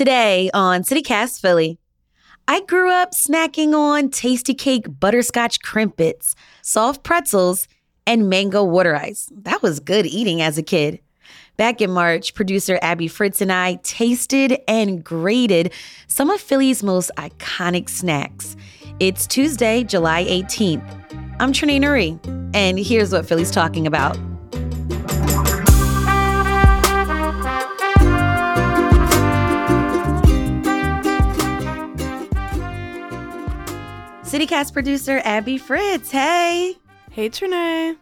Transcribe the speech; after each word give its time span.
Today 0.00 0.50
on 0.54 0.82
CityCast 0.82 1.42
Philly, 1.42 1.78
I 2.48 2.62
grew 2.62 2.90
up 2.90 3.10
snacking 3.10 3.74
on 3.74 4.08
Tastykake 4.08 4.98
butterscotch 4.98 5.60
crimpets, 5.60 6.34
soft 6.62 7.02
pretzels, 7.02 7.68
and 8.06 8.30
mango 8.30 8.64
water 8.64 8.96
ice. 8.96 9.28
That 9.30 9.62
was 9.62 9.78
good 9.78 10.06
eating 10.06 10.40
as 10.40 10.56
a 10.56 10.62
kid. 10.62 11.00
Back 11.58 11.82
in 11.82 11.90
March, 11.90 12.32
producer 12.32 12.78
Abby 12.80 13.08
Fritz 13.08 13.42
and 13.42 13.52
I 13.52 13.74
tasted 13.82 14.58
and 14.66 15.04
graded 15.04 15.70
some 16.06 16.30
of 16.30 16.40
Philly's 16.40 16.82
most 16.82 17.10
iconic 17.18 17.90
snacks. 17.90 18.56
It's 19.00 19.26
Tuesday, 19.26 19.84
July 19.84 20.24
18th. 20.24 21.36
I'm 21.40 21.52
Trenae 21.52 21.78
Nuri, 21.78 22.18
and 22.56 22.78
here's 22.78 23.12
what 23.12 23.26
Philly's 23.26 23.50
talking 23.50 23.86
about. 23.86 24.16
CityCast 34.30 34.72
producer 34.72 35.20
Abby 35.24 35.58
Fritz. 35.58 36.12
Hey. 36.12 36.76
Hey, 37.10 37.28
Trenae. 37.28 37.96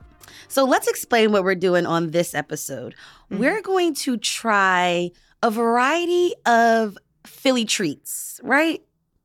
So 0.49 0.67
let's 0.67 0.87
explain 0.87 1.33
what 1.33 1.43
we're 1.43 1.55
doing 1.55 1.87
on 1.87 2.11
this 2.11 2.35
episode. 2.35 2.95
Mm-hmm. 3.31 3.39
We're 3.39 3.63
going 3.63 3.95
to 3.95 4.19
try 4.19 5.11
a 5.43 5.51
variety 5.51 6.35
of 6.45 6.99
Philly 7.25 7.65
treats, 7.65 8.43
right? 8.43 8.83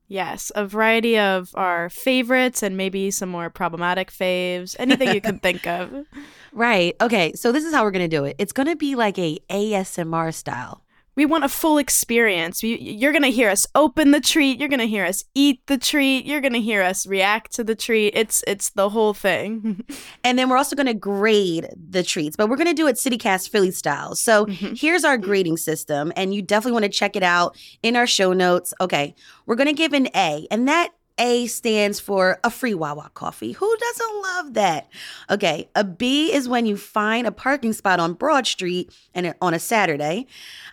Yes, 0.07 0.49
a 0.55 0.65
variety 0.65 1.19
of 1.19 1.49
our 1.55 1.89
favorites 1.89 2.63
and 2.63 2.77
maybe 2.77 3.11
some 3.11 3.27
more 3.27 3.49
problematic 3.49 4.09
faves, 4.09 4.73
anything 4.79 5.13
you 5.13 5.19
can 5.19 5.39
think 5.43 5.67
of. 5.67 6.05
Right. 6.53 6.95
Okay. 7.01 7.33
So 7.33 7.51
this 7.51 7.65
is 7.65 7.73
how 7.73 7.83
we're 7.83 7.91
going 7.91 8.09
to 8.09 8.17
do 8.17 8.23
it. 8.23 8.37
It's 8.39 8.53
going 8.53 8.69
to 8.69 8.77
be 8.77 8.95
like 8.95 9.19
a 9.19 9.39
ASMR 9.49 10.33
style 10.33 10.82
we 11.15 11.25
want 11.25 11.43
a 11.43 11.49
full 11.49 11.77
experience. 11.77 12.63
you're 12.63 13.11
going 13.11 13.23
to 13.23 13.31
hear 13.31 13.49
us 13.49 13.67
open 13.75 14.11
the 14.11 14.19
treat. 14.19 14.59
You're 14.59 14.69
going 14.69 14.79
to 14.79 14.87
hear 14.87 15.05
us 15.05 15.23
eat 15.35 15.65
the 15.67 15.77
treat. 15.77 16.25
You're 16.25 16.41
going 16.41 16.53
to 16.53 16.61
hear 16.61 16.81
us 16.81 17.05
react 17.05 17.53
to 17.53 17.63
the 17.63 17.75
treat. 17.75 18.13
It's 18.15 18.43
it's 18.47 18.71
the 18.71 18.89
whole 18.89 19.13
thing. 19.13 19.85
and 20.23 20.37
then 20.39 20.49
we're 20.49 20.57
also 20.57 20.75
going 20.75 20.87
to 20.87 20.93
grade 20.93 21.67
the 21.75 22.03
treats, 22.03 22.35
but 22.35 22.49
we're 22.49 22.57
going 22.57 22.67
to 22.67 22.73
do 22.73 22.87
it 22.87 22.95
CityCast 22.95 23.49
Philly 23.49 23.71
style. 23.71 24.15
So 24.15 24.45
mm-hmm. 24.45 24.73
here's 24.75 25.03
our 25.03 25.17
grading 25.17 25.57
system, 25.57 26.11
and 26.15 26.33
you 26.33 26.41
definitely 26.41 26.73
want 26.73 26.85
to 26.85 26.89
check 26.89 27.15
it 27.15 27.23
out 27.23 27.57
in 27.83 27.95
our 27.95 28.07
show 28.07 28.33
notes. 28.33 28.73
Okay, 28.81 29.15
we're 29.45 29.55
going 29.55 29.67
to 29.67 29.73
give 29.73 29.93
an 29.93 30.07
A, 30.15 30.47
and 30.49 30.67
that 30.67 30.89
a 31.17 31.47
stands 31.47 31.99
for 31.99 32.39
a 32.43 32.49
free 32.49 32.73
Wawa 32.73 33.11
coffee. 33.13 33.51
Who 33.51 33.77
doesn't 33.77 34.21
love 34.21 34.53
that? 34.55 34.89
Okay, 35.29 35.69
a 35.75 35.83
B 35.83 36.33
is 36.33 36.49
when 36.49 36.65
you 36.65 36.77
find 36.77 37.27
a 37.27 37.31
parking 37.31 37.73
spot 37.73 37.99
on 37.99 38.13
Broad 38.13 38.47
Street 38.47 38.91
and 39.13 39.33
on 39.41 39.53
a 39.53 39.59
Saturday. 39.59 40.27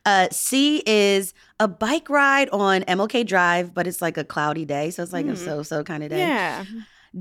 Uh, 0.06 0.28
C 0.30 0.82
is 0.86 1.34
a 1.58 1.69
bike 1.69 2.08
ride 2.08 2.48
on 2.50 2.82
MLK 2.82 3.27
Drive, 3.27 3.74
but 3.74 3.86
it's 3.86 4.00
like 4.00 4.16
a 4.16 4.24
cloudy 4.24 4.64
day, 4.64 4.91
so 4.91 5.02
it's 5.02 5.12
like 5.12 5.27
mm. 5.27 5.32
a 5.32 5.36
hmm. 5.36 5.44
so-so 5.44 5.84
kind 5.84 6.02
of 6.02 6.10
day. 6.10 6.19
Yeah. 6.19 6.64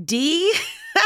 D 0.04 0.52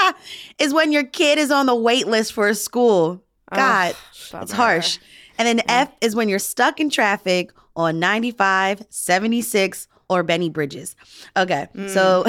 is 0.59 0.75
when 0.75 0.93
your 0.93 1.05
kid 1.05 1.39
is 1.39 1.51
on 1.51 1.67
the 1.67 1.75
wait 1.75 2.07
list 2.07 2.33
for 2.33 2.49
a 2.49 2.55
school. 2.55 3.23
God, 3.53 3.95
oh, 4.33 4.41
it's 4.41 4.53
harsh. 4.53 4.99
And 5.39 5.47
then 5.47 5.63
F 5.69 5.93
is 6.01 6.15
when 6.15 6.29
you're 6.29 6.39
stuck 6.39 6.81
in 6.81 6.91
traffic 6.91 7.53
on 7.77 7.99
95, 7.99 8.87
76, 8.89 9.89
or 10.09 10.23
Benny 10.23 10.51
Bridges. 10.51 10.97
Okay, 11.37 11.69
mm. 11.75 11.89
so 11.91 12.25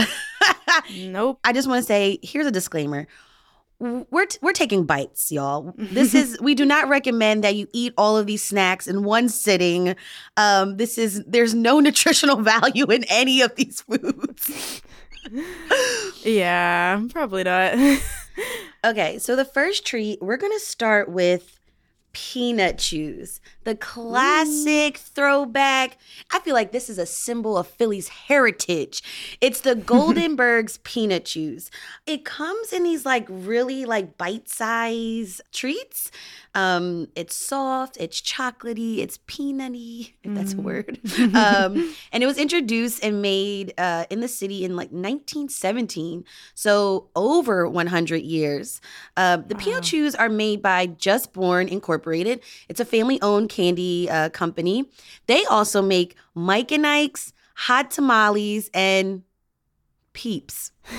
nope. 0.95 1.39
I 1.43 1.53
just 1.53 1.67
want 1.67 1.79
to 1.79 1.85
say 1.85 2.19
here's 2.21 2.45
a 2.45 2.51
disclaimer. 2.51 3.07
We're 3.79 4.25
t- 4.25 4.39
we're 4.41 4.53
taking 4.53 4.85
bites, 4.85 5.31
y'all. 5.31 5.73
This 5.77 6.15
is 6.15 6.39
we 6.39 6.55
do 6.55 6.65
not 6.65 6.87
recommend 6.87 7.43
that 7.43 7.55
you 7.55 7.67
eat 7.73 7.93
all 7.97 8.17
of 8.17 8.25
these 8.25 8.43
snacks 8.43 8.87
in 8.87 9.03
one 9.03 9.27
sitting. 9.27 9.95
Um, 10.37 10.77
this 10.77 10.97
is 10.97 11.23
there's 11.25 11.53
no 11.53 11.79
nutritional 11.81 12.37
value 12.37 12.85
in 12.85 13.03
any 13.09 13.41
of 13.41 13.55
these 13.55 13.81
foods. 13.81 14.81
yeah, 16.23 17.01
probably 17.09 17.43
not. 17.43 17.77
okay, 18.85 19.19
so 19.19 19.35
the 19.35 19.45
first 19.45 19.85
treat 19.85 20.21
we're 20.21 20.37
gonna 20.37 20.59
start 20.59 21.09
with 21.09 21.59
peanut 22.13 22.77
chews 22.77 23.41
the 23.65 23.75
classic 23.75 24.97
throwback. 24.97 25.97
I 26.31 26.39
feel 26.39 26.53
like 26.53 26.71
this 26.71 26.89
is 26.89 26.97
a 26.97 27.05
symbol 27.05 27.57
of 27.57 27.67
Philly's 27.67 28.07
heritage. 28.07 29.01
It's 29.41 29.61
the 29.61 29.75
Goldenberg's 29.75 30.77
peanut 30.83 31.25
chews. 31.25 31.69
It 32.05 32.23
comes 32.23 32.71
in 32.71 32.83
these 32.83 33.05
like 33.05 33.25
really 33.27 33.83
like 33.85 34.17
bite-size 34.17 35.41
treats. 35.51 36.11
Um, 36.53 37.09
it's 37.15 37.35
soft, 37.35 37.97
it's 37.99 38.21
chocolatey, 38.21 38.99
it's 38.99 39.17
peanutty, 39.27 40.13
if 40.23 40.33
that's 40.33 40.53
a 40.53 40.55
mm. 40.55 40.63
word. 40.63 40.99
um, 41.35 41.93
and 42.13 42.23
it 42.23 42.27
was 42.27 42.37
introduced 42.37 43.03
and 43.03 43.21
made 43.21 43.73
uh, 43.77 44.05
in 44.09 44.21
the 44.21 44.29
city 44.29 44.63
in 44.63 44.77
like 44.77 44.89
1917, 44.89 46.23
so 46.53 47.09
over 47.13 47.67
100 47.67 48.21
years. 48.21 48.79
Uh, 49.17 49.37
the 49.37 49.55
wow. 49.55 49.59
peanut 49.59 49.83
chews 49.83 50.15
are 50.15 50.29
made 50.29 50.61
by 50.61 50.85
Just 50.85 51.33
Born 51.33 51.67
Incorporated. 51.67 52.39
It's 52.69 52.79
a 52.79 52.85
family-owned 52.85 53.49
candy 53.55 54.09
uh, 54.09 54.29
company. 54.29 54.85
They 55.27 55.45
also 55.45 55.81
make 55.81 56.15
Mike 56.33 56.71
and 56.71 56.85
Ike's, 56.85 57.33
hot 57.55 57.89
tamales, 57.89 58.69
and 58.73 59.23
peeps. 60.13 60.71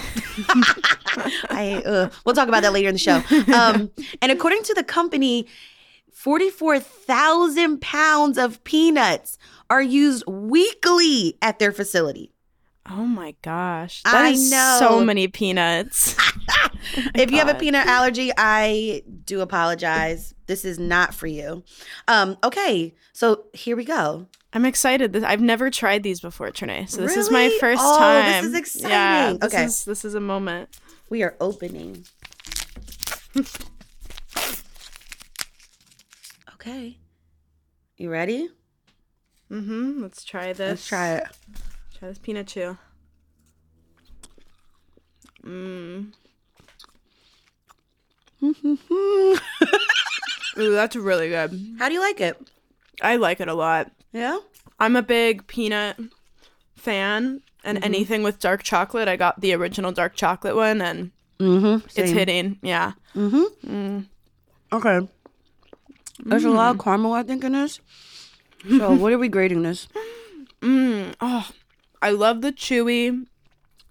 I, 1.49 1.83
uh, 1.85 2.11
we'll 2.25 2.35
talk 2.35 2.49
about 2.49 2.63
that 2.63 2.73
later 2.73 2.89
in 2.89 2.95
the 2.95 2.99
show. 2.99 3.23
Um, 3.55 3.91
and 4.23 4.33
according 4.33 4.63
to 4.65 4.75
the 4.75 4.85
company, 4.85 5.47
44,000 6.13 7.81
pounds 7.81 8.39
of 8.39 8.63
peanuts 8.65 9.39
are 9.69 9.83
used 9.83 10.25
weekly 10.27 11.37
at 11.43 11.59
their 11.59 11.73
facility. 11.73 12.33
Oh 12.89 13.05
my 13.05 13.35
gosh. 13.43 14.03
That 14.05 14.15
I 14.15 14.33
know. 14.33 14.77
So 14.79 15.05
many 15.05 15.29
peanuts. 15.29 16.15
oh 16.19 16.69
if 17.15 17.31
you 17.31 17.39
have 17.39 17.49
a 17.49 17.55
peanut 17.55 17.87
allergy, 17.87 18.31
I 18.37 19.03
do 19.25 19.41
apologize. 19.41 20.35
This 20.47 20.65
is 20.65 20.79
not 20.79 21.13
for 21.15 21.27
you. 21.27 21.65
Um, 22.09 22.37
okay, 22.45 22.95
so 23.13 23.45
here 23.53 23.77
we 23.77 23.85
go. 23.85 24.27
I'm 24.53 24.65
excited. 24.65 25.23
I've 25.25 25.41
never 25.41 25.71
tried 25.71 26.03
these 26.03 26.21
before, 26.21 26.51
Trenae. 26.51 26.89
So 26.89 27.03
this 27.03 27.11
really? 27.11 27.21
is 27.21 27.31
my 27.31 27.57
first 27.61 27.83
oh, 27.85 27.99
time. 27.99 28.45
This 28.45 28.53
is 28.53 28.59
exciting. 28.59 28.91
Yeah, 28.91 29.33
this 29.33 29.53
okay. 29.53 29.65
Is, 29.65 29.85
this 29.85 30.05
is 30.05 30.15
a 30.15 30.21
moment. 30.21 30.69
We 31.11 31.23
are 31.23 31.37
opening. 31.41 32.07
okay. 36.55 36.99
You 37.97 38.11
ready? 38.11 38.49
Mm-hmm. 39.51 40.03
Let's 40.03 40.25
try 40.25 40.53
this. 40.53 40.71
Let's 40.71 40.87
try 40.87 41.15
it. 41.15 41.25
Try 41.99 42.09
this 42.09 42.19
peanut 42.19 42.47
chew. 42.47 42.79
Mmm. 45.45 46.13
Ooh, 50.59 50.73
that's 50.73 50.97
really 50.97 51.29
good. 51.29 51.77
How 51.79 51.89
do 51.89 51.95
you 51.95 52.01
like 52.01 52.21
it? 52.21 52.41
I 53.03 53.17
like 53.17 53.41
it 53.41 53.49
a 53.49 53.55
lot. 53.55 53.91
Yeah? 54.13 54.39
I'm 54.79 54.97
a 54.97 55.03
big 55.03 55.47
peanut 55.47 55.99
fan, 56.77 57.43
and 57.65 57.79
mm-hmm. 57.79 57.85
anything 57.85 58.23
with 58.23 58.39
dark 58.39 58.63
chocolate. 58.63 59.09
I 59.09 59.17
got 59.17 59.41
the 59.41 59.55
original 59.55 59.93
dark 59.93 60.15
chocolate 60.15 60.57
one, 60.57 60.81
and 60.81 61.11
mm-hmm, 61.39 61.87
it's 61.97 62.11
hitting. 62.11 62.59
Yeah. 62.63 62.93
Mm-hmm. 63.15 63.71
Mm. 63.71 64.07
Okay. 64.73 65.09
There's 66.25 66.45
a 66.45 66.51
lot 66.51 66.71
of 66.71 66.77
mm. 66.77 66.85
caramel, 66.85 67.13
I 67.13 67.23
think, 67.23 67.45
in 67.45 67.53
this. 67.53 67.81
So, 68.69 68.95
what 68.97 69.13
are 69.13 69.19
we 69.19 69.29
grading 69.29 69.63
this? 69.63 69.89
Mm. 70.63 71.15
Oh, 71.21 71.51
I 72.01 72.11
love 72.11 72.41
the 72.41 72.53
chewy. 72.53 73.27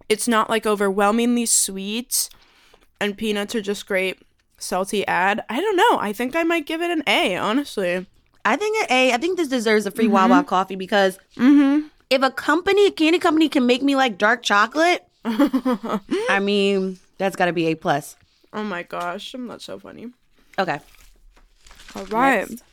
It's 0.09 0.27
not 0.27 0.49
like 0.49 0.65
overwhelmingly 0.65 1.45
sweet, 1.45 2.29
and 2.99 3.17
peanuts 3.17 3.55
are 3.55 3.61
just 3.61 3.87
great 3.87 4.24
salty 4.57 5.05
add. 5.07 5.43
I 5.49 5.59
don't 5.59 5.75
know. 5.75 5.99
I 5.99 6.13
think 6.13 6.35
I 6.35 6.43
might 6.43 6.65
give 6.65 6.81
it 6.81 6.91
an 6.91 7.03
A, 7.07 7.35
honestly. 7.37 8.05
I 8.43 8.55
think 8.55 8.77
an 8.83 8.87
A. 8.89 9.13
I 9.13 9.17
think 9.17 9.37
this 9.37 9.47
deserves 9.47 9.85
a 9.85 9.91
free 9.91 10.05
mm-hmm. 10.05 10.13
Wawa 10.13 10.43
coffee 10.43 10.75
because 10.75 11.17
mm-hmm. 11.35 11.87
if 12.09 12.21
a 12.21 12.31
company, 12.31 12.87
a 12.87 12.91
candy 12.91 13.19
company, 13.19 13.49
can 13.49 13.65
make 13.65 13.81
me 13.81 13.95
like 13.95 14.17
dark 14.17 14.43
chocolate, 14.43 15.05
I 15.25 16.39
mean, 16.41 16.99
that's 17.17 17.35
got 17.35 17.45
to 17.45 17.53
be 17.53 17.67
A 17.67 17.75
plus. 17.75 18.15
Oh 18.53 18.63
my 18.63 18.83
gosh, 18.83 19.33
I'm 19.33 19.47
not 19.47 19.61
so 19.61 19.79
funny. 19.79 20.11
Okay. 20.59 20.79
All 21.95 22.05
right. 22.05 22.49
Next. 22.49 22.63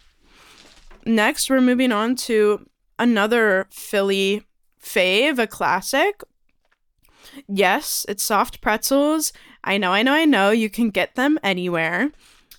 Next, 1.04 1.50
we're 1.50 1.60
moving 1.60 1.90
on 1.90 2.14
to 2.16 2.68
another 2.98 3.66
Philly 3.70 4.42
fave, 4.80 5.38
a 5.38 5.46
classic. 5.46 6.22
Yes, 7.48 8.04
it's 8.08 8.22
soft 8.22 8.60
pretzels. 8.60 9.32
I 9.64 9.78
know, 9.78 9.92
I 9.92 10.02
know, 10.02 10.12
I 10.12 10.24
know. 10.24 10.50
You 10.50 10.68
can 10.68 10.90
get 10.90 11.14
them 11.14 11.38
anywhere. 11.42 12.10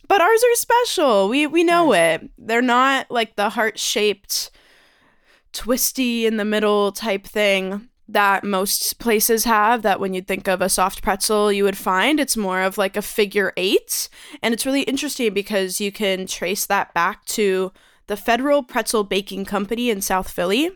But 0.08 0.22
ours 0.22 0.44
are 0.44 0.56
special. 0.56 1.30
We 1.30 1.48
we 1.48 1.64
know 1.64 1.94
it. 1.94 2.30
They're 2.38 2.62
not 2.62 3.10
like 3.10 3.36
the 3.36 3.50
heart-shaped 3.50 4.52
twisty 5.54 6.26
in 6.26 6.38
the 6.38 6.46
middle 6.46 6.92
type 6.92 7.26
thing 7.26 7.90
that 8.08 8.44
most 8.44 9.00
places 9.00 9.46
have 9.46 9.82
that 9.82 10.00
when 10.00 10.14
you 10.14 10.22
think 10.22 10.48
of 10.48 10.62
a 10.62 10.68
soft 10.68 11.02
pretzel 11.02 11.54
you 11.54 11.64
would 11.64 11.78
find 11.78 12.20
it's 12.20 12.36
more 12.36 12.62
of 12.62 12.78
like 12.78 12.98
a 12.98 13.02
figure 13.02 13.54
8 13.56 14.10
and 14.42 14.54
it's 14.54 14.66
really 14.66 14.82
interesting 14.82 15.34
because 15.34 15.80
you 15.80 15.92
can 15.92 16.26
trace 16.26 16.66
that 16.66 16.94
back 16.94 17.24
to 17.26 17.72
the 18.08 18.18
Federal 18.18 18.64
Pretzel 18.64 19.04
Baking 19.04 19.46
Company 19.46 19.90
in 19.90 20.02
South 20.02 20.30
Philly 20.30 20.72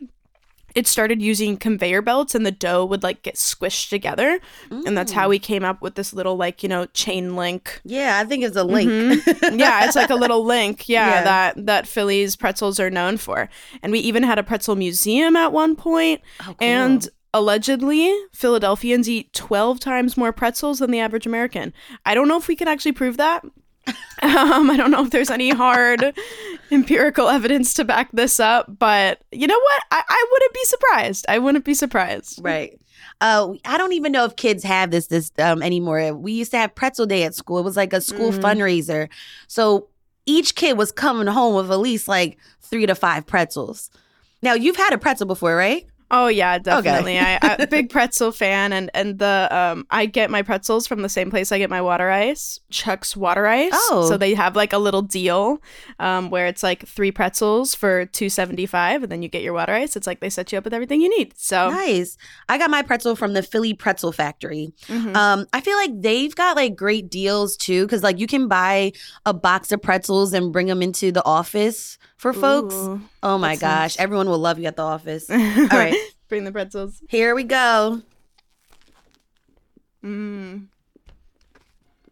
it 0.77 0.87
started 0.87 1.21
using 1.21 1.57
conveyor 1.57 2.01
belts 2.03 2.35
and 2.35 2.45
the 2.45 2.51
dough 2.51 2.85
would 2.85 3.01
like 3.03 3.23
get 3.23 3.35
squished 3.35 3.89
together. 3.89 4.39
And 4.69 4.95
that's 4.97 5.11
how 5.11 5.27
we 5.27 5.39
came 5.39 5.63
up 5.65 5.81
with 5.81 5.95
this 5.95 6.13
little 6.13 6.35
like, 6.37 6.61
you 6.63 6.69
know, 6.69 6.85
chain 6.93 7.35
link. 7.35 7.81
Yeah, 7.83 8.19
I 8.19 8.25
think 8.25 8.43
it's 8.43 8.55
a 8.55 8.63
link. 8.63 8.89
Mhm. 8.91 9.59
yeah, 9.59 9.85
it's 9.85 9.95
like 9.95 10.09
a 10.11 10.15
little 10.15 10.45
link. 10.45 10.87
Yeah, 10.87 11.09
Yeah. 11.09 11.23
that 11.23 11.65
that 11.65 11.87
Philly's 11.87 12.35
pretzels 12.35 12.79
are 12.79 12.89
known 12.91 13.17
for. 13.17 13.49
And 13.81 13.91
we 13.91 13.99
even 13.99 14.23
had 14.23 14.37
a 14.37 14.43
pretzel 14.43 14.75
museum 14.75 15.35
at 15.35 15.51
one 15.51 15.75
point. 15.75 16.21
Oh, 16.41 16.43
cool. 16.45 16.55
And 16.59 17.09
allegedly, 17.33 18.13
Philadelphians 18.33 19.09
eat 19.09 19.33
12 19.33 19.79
times 19.79 20.17
more 20.17 20.31
pretzels 20.31 20.79
than 20.79 20.91
the 20.91 20.99
average 20.99 21.25
American. 21.25 21.73
I 22.05 22.13
don't 22.15 22.27
know 22.27 22.37
if 22.37 22.47
we 22.47 22.55
can 22.55 22.67
actually 22.67 22.91
prove 22.93 23.17
that. 23.17 23.43
Um, 24.21 24.69
I 24.69 24.75
don't 24.77 24.91
know 24.91 25.03
if 25.03 25.11
there's 25.11 25.29
any 25.29 25.49
hard 25.49 26.13
empirical 26.71 27.29
evidence 27.29 27.73
to 27.75 27.85
back 27.85 28.09
this 28.13 28.39
up, 28.39 28.65
but 28.79 29.21
you 29.31 29.47
know 29.47 29.59
what? 29.59 29.83
I, 29.91 30.03
I 30.07 30.25
wouldn't 30.31 30.53
be 30.53 30.63
surprised. 30.65 31.25
I 31.29 31.39
wouldn't 31.39 31.65
be 31.65 31.73
surprised. 31.73 32.39
Right. 32.43 32.79
Uh, 33.21 33.53
I 33.65 33.77
don't 33.77 33.93
even 33.93 34.11
know 34.11 34.25
if 34.25 34.35
kids 34.35 34.63
have 34.63 34.91
this 34.91 35.07
this 35.07 35.31
um, 35.39 35.61
anymore. 35.63 36.13
We 36.13 36.33
used 36.33 36.51
to 36.51 36.57
have 36.57 36.75
pretzel 36.75 37.05
day 37.05 37.23
at 37.23 37.35
school. 37.35 37.59
It 37.59 37.63
was 37.63 37.77
like 37.77 37.93
a 37.93 38.01
school 38.01 38.31
Mhm. 38.31 38.39
fundraiser. 38.41 39.09
So 39.47 39.87
each 40.25 40.55
kid 40.55 40.77
was 40.77 40.91
coming 40.91 41.27
home 41.27 41.55
with 41.55 41.71
at 41.71 41.79
least 41.79 42.07
like 42.07 42.37
three 42.61 42.85
to 42.85 42.95
five 42.95 43.25
pretzels. 43.25 43.89
Now 44.43 44.53
you've 44.53 44.75
had 44.75 44.93
a 44.93 44.97
pretzel 44.97 45.25
before, 45.25 45.55
right? 45.55 45.85
Oh 46.09 46.27
yeah, 46.27 46.57
definitely. 46.57 47.19
I, 47.19 47.37
I 47.41 47.65
big 47.69 47.89
pretzel 47.89 48.31
fan, 48.31 48.71
and 48.71 48.89
and 48.93 49.19
the 49.19 49.47
um 49.51 49.85
I 49.89 50.05
get 50.05 50.31
my 50.31 50.41
pretzels 50.41 50.87
from 50.87 51.01
the 51.01 51.09
same 51.09 51.29
place 51.29 51.51
I 51.51 51.57
get 51.57 51.69
my 51.69 51.81
water 51.81 52.09
ice, 52.09 52.59
Chuck's 52.69 53.17
Water 53.17 53.45
Ice. 53.45 53.71
Oh. 53.73 54.07
so 54.07 54.15
they 54.17 54.33
have 54.33 54.55
like 54.55 54.71
a 54.71 54.77
little 54.77 55.01
deal, 55.01 55.61
um, 55.99 56.29
where 56.29 56.47
it's 56.47 56.63
like 56.63 56.87
three 56.87 57.11
pretzels 57.11 57.75
for 57.75 58.05
two 58.05 58.29
seventy 58.29 58.65
five, 58.65 59.03
and 59.03 59.11
then 59.11 59.21
you 59.21 59.27
get 59.27 59.41
your 59.43 59.53
water 59.53 59.73
ice. 59.73 59.95
It's 59.97 60.07
like 60.07 60.21
they 60.21 60.29
set 60.29 60.51
you 60.51 60.57
up 60.57 60.63
with 60.63 60.73
everything 60.73 61.01
you 61.01 61.09
need. 61.17 61.33
So 61.37 61.71
Nice. 61.71 62.17
I 62.47 62.57
got 62.57 62.69
my 62.69 62.81
pretzel 62.83 63.15
from 63.17 63.33
the 63.33 63.43
Philly 63.43 63.73
Pretzel 63.73 64.11
Factory. 64.13 64.71
mhm. 64.87 65.15
Um, 65.15 65.45
I 65.51 65.59
feel 65.61 65.75
like 65.77 65.91
they've 66.01 66.33
got 66.35 66.55
like 66.55 66.75
great 66.75 67.09
deals 67.09 67.57
too, 67.57 67.85
because 67.85 68.01
like 68.03 68.19
you 68.19 68.27
can 68.27 68.47
buy 68.47 68.93
a 69.25 69.33
box 69.33 69.71
of 69.73 69.81
pretzels 69.81 70.31
and 70.33 70.53
bring 70.53 70.67
them 70.67 70.81
into 70.81 71.11
the 71.11 71.25
office 71.25 71.97
for 72.17 72.33
folks. 72.33 72.75
Ooh. 72.75 73.01
Oh 73.23 73.37
my 73.37 73.55
gosh, 73.55 73.93
sounds- 73.95 73.97
everyone 74.03 74.27
will 74.29 74.39
love 74.39 74.59
you 74.59 74.65
at 74.65 74.75
the 74.75 74.83
office. 74.83 75.29
All 75.31 75.37
right. 75.37 75.95
bring 76.27 76.43
the 76.43 76.51
pretzels. 76.51 77.01
Here 77.09 77.33
we 77.35 77.43
go. 77.43 78.01
Mm. 80.03 80.67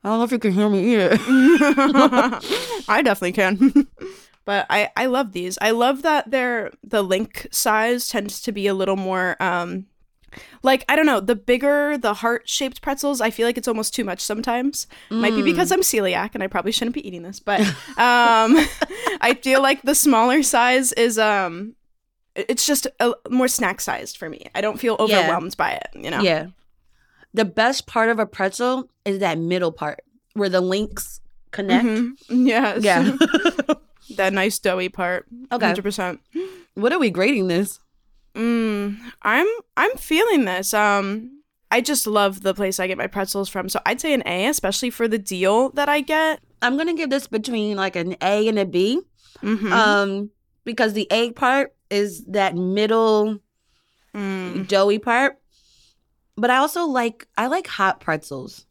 I 0.03 0.09
don't 0.09 0.19
know 0.19 0.23
if 0.23 0.31
you 0.31 0.39
can 0.39 0.51
hear 0.51 0.69
me 0.69 0.93
either. 0.95 1.17
I 2.87 3.01
definitely 3.03 3.31
can. 3.31 3.87
but 4.45 4.65
I 4.69 4.89
I 4.95 5.07
love 5.07 5.31
these. 5.31 5.57
I 5.61 5.71
love 5.71 6.03
that 6.03 6.29
they're 6.29 6.71
the 6.83 7.01
link 7.01 7.47
size 7.51 8.07
tends 8.07 8.41
to 8.41 8.51
be 8.51 8.67
a 8.67 8.73
little 8.73 8.97
more 8.97 9.35
um 9.41 9.87
like 10.63 10.83
I 10.89 10.95
don't 10.95 11.05
know, 11.05 11.19
the 11.19 11.35
bigger 11.35 11.97
the 11.97 12.13
heart-shaped 12.15 12.81
pretzels, 12.81 13.21
I 13.21 13.29
feel 13.29 13.45
like 13.47 13.57
it's 13.57 13.67
almost 13.67 13.93
too 13.93 14.03
much 14.03 14.19
sometimes. 14.21 14.87
Might 15.09 15.35
be 15.35 15.41
Mm. 15.41 15.45
because 15.45 15.71
I'm 15.71 15.81
celiac 15.81 16.31
and 16.33 16.43
I 16.43 16.47
probably 16.47 16.71
shouldn't 16.71 16.93
be 16.95 17.07
eating 17.07 17.23
this, 17.23 17.39
but 17.39 17.61
um 17.97 18.57
I 19.21 19.37
feel 19.41 19.61
like 19.61 19.81
the 19.83 19.95
smaller 19.95 20.43
size 20.43 20.91
is 20.93 21.17
um, 21.17 21.75
it's 22.35 22.65
just 22.65 22.85
a, 22.99 23.13
more 23.29 23.47
snack 23.47 23.79
sized 23.81 24.17
for 24.17 24.29
me. 24.29 24.47
I 24.53 24.61
don't 24.61 24.79
feel 24.79 24.97
Yeah. 25.07 25.19
overwhelmed 25.19 25.55
by 25.57 25.71
it, 25.71 25.87
you 25.93 26.11
know. 26.11 26.21
Yeah. 26.21 26.47
The 27.33 27.45
best 27.45 27.87
part 27.87 28.09
of 28.09 28.19
a 28.19 28.25
pretzel 28.25 28.89
is 29.05 29.19
that 29.19 29.37
middle 29.37 29.71
part 29.71 30.01
where 30.33 30.49
the 30.49 30.61
links 30.61 31.21
connect. 31.51 31.85
Mhm. 31.85 32.11
Yes. 32.29 32.83
Yeah. 32.83 33.15
that 34.17 34.33
nice 34.33 34.59
doughy 34.59 34.89
part. 34.89 35.25
Okay. 35.51 35.73
100%. 35.73 36.19
what 36.75 36.91
are 36.93 36.99
we 36.99 37.09
grading 37.09 37.47
this? 37.47 37.79
Mm, 38.35 38.97
I'm 39.21 39.47
I'm 39.77 39.95
feeling 39.97 40.45
this. 40.45 40.73
Um, 40.73 41.41
I 41.71 41.81
just 41.81 42.05
love 42.05 42.41
the 42.41 42.53
place 42.53 42.79
I 42.79 42.87
get 42.87 42.97
my 42.97 43.07
pretzels 43.07 43.49
from. 43.49 43.69
So 43.69 43.79
I'd 43.85 44.01
say 44.01 44.13
an 44.13 44.23
A, 44.25 44.47
especially 44.47 44.89
for 44.89 45.07
the 45.07 45.17
deal 45.17 45.69
that 45.71 45.89
I 45.89 46.01
get. 46.01 46.41
I'm 46.61 46.77
gonna 46.77 46.93
give 46.93 47.09
this 47.09 47.27
between 47.27 47.77
like 47.77 47.95
an 47.95 48.15
A 48.21 48.47
and 48.47 48.59
a 48.59 48.65
B. 48.65 49.01
Mm-hmm. 49.41 49.71
Um, 49.71 50.29
because 50.63 50.93
the 50.93 51.07
A 51.11 51.31
part 51.31 51.73
is 51.89 52.23
that 52.25 52.55
middle 52.55 53.39
Mm. 54.13 54.65
doughy 54.69 54.97
part. 54.97 55.37
But 56.37 56.49
I 56.49 56.57
also 56.57 56.85
like 56.85 57.27
I 57.37 57.47
like 57.47 57.67
hot 57.67 57.99
pretzels. 57.99 58.65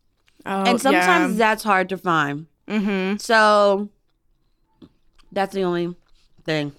Oh, 0.47 0.65
and 0.65 0.81
sometimes 0.81 1.37
that's 1.37 1.63
hard 1.63 1.89
to 1.91 1.99
find. 1.99 2.47
Mm-hmm. 2.69 3.17
So 3.19 3.91
that's 5.33 5.55
the 5.55 5.63
only 5.65 5.95
thing. 6.45 6.73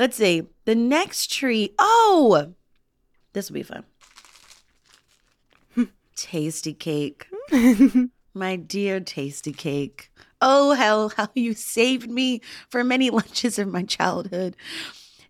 Let's 0.00 0.16
see. 0.16 0.46
The 0.64 0.74
next 0.74 1.30
tree. 1.30 1.74
Oh, 1.78 2.54
this 3.34 3.50
will 3.50 3.54
be 3.54 3.62
fun. 3.62 3.84
Tastykake. 6.16 7.24
My 8.34 8.56
dear 8.56 9.00
Tastykake. 9.00 10.08
Oh, 10.40 10.72
how, 10.74 11.10
how 11.10 11.28
you 11.34 11.52
saved 11.52 12.10
me 12.10 12.40
for 12.70 12.82
many 12.82 13.10
lunches 13.10 13.58
of 13.58 13.68
my 13.68 13.82
childhood. 13.82 14.56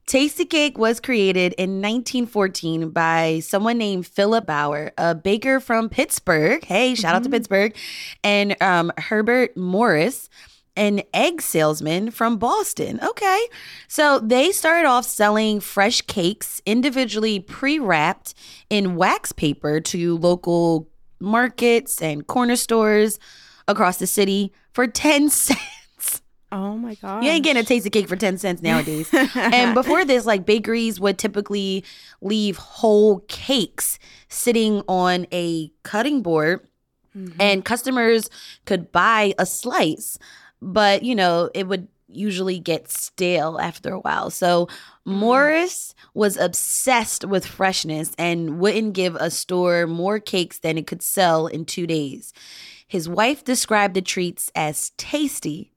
Tastykake 0.06 0.78
was 0.78 1.00
created 1.00 1.52
in 1.54 1.82
1914 1.82 2.90
by 2.90 3.40
someone 3.40 3.76
named 3.78 4.06
Philip 4.06 4.46
Baur, 4.46 4.92
a 4.96 5.16
baker 5.16 5.58
from 5.58 5.88
Pittsburgh. 5.88 6.64
Hey, 6.64 6.94
shout 6.94 7.16
out 7.16 7.24
to 7.24 7.28
Mhm. 7.28 7.32
Pittsburgh. 7.32 7.76
And 8.22 8.56
um, 8.62 8.92
Herbert 8.98 9.56
Morris, 9.56 10.28
an 10.80 11.02
egg 11.12 11.42
salesman 11.42 12.10
from 12.10 12.38
Boston. 12.38 12.98
Okay. 13.02 13.46
So 13.86 14.18
they 14.18 14.50
started 14.50 14.88
off 14.88 15.04
selling 15.04 15.60
fresh 15.60 16.00
cakes 16.02 16.62
individually 16.64 17.38
pre 17.40 17.78
wrapped 17.78 18.32
in 18.70 18.96
wax 18.96 19.30
paper 19.32 19.80
to 19.80 20.16
local 20.16 20.88
markets 21.20 22.00
and 22.00 22.26
corner 22.26 22.56
stores 22.56 23.18
across 23.68 23.98
the 23.98 24.06
city 24.06 24.52
for 24.72 24.86
10 24.86 25.28
cents. 25.46 26.22
Oh 26.50 26.76
my 26.78 26.94
god. 26.94 27.22
You 27.24 27.30
ain't 27.30 27.44
getting 27.44 27.60
a 27.62 27.64
taste 27.66 27.84
of 27.86 27.92
cake 27.92 28.08
for 28.08 28.16
10 28.16 28.38
cents 28.38 28.62
nowadays. 28.62 29.08
and 29.34 29.74
before 29.80 30.04
this, 30.06 30.24
like 30.24 30.46
bakeries 30.46 30.98
would 30.98 31.18
typically 31.18 31.84
leave 32.22 32.56
whole 32.56 33.20
cakes 33.28 33.98
sitting 34.28 34.82
on 34.88 35.26
a 35.30 35.70
cutting 35.82 36.22
board 36.22 36.66
Mhm. 37.16 37.34
and 37.40 37.64
customers 37.64 38.30
could 38.66 38.92
buy 38.92 39.34
a 39.36 39.44
slice, 39.44 40.16
but 40.60 41.02
you 41.02 41.14
know, 41.14 41.50
it 41.54 41.66
would 41.66 41.88
usually 42.12 42.58
get 42.58 42.90
stale 42.90 43.58
after 43.60 43.92
a 43.92 44.00
while. 44.00 44.30
So 44.30 44.66
mm. 44.66 44.70
Morris 45.04 45.94
was 46.14 46.36
obsessed 46.36 47.24
with 47.24 47.46
freshness 47.46 48.12
and 48.18 48.58
wouldn't 48.58 48.94
give 48.94 49.14
a 49.16 49.30
store 49.30 49.86
more 49.86 50.18
cakes 50.18 50.58
than 50.58 50.76
it 50.76 50.86
could 50.86 51.02
sell 51.02 51.46
in 51.46 51.64
two 51.64 51.86
days. 51.86 52.32
His 52.86 53.08
wife 53.08 53.44
described 53.44 53.94
the 53.94 54.02
treats 54.02 54.50
as 54.54 54.90
tasty, 54.96 55.69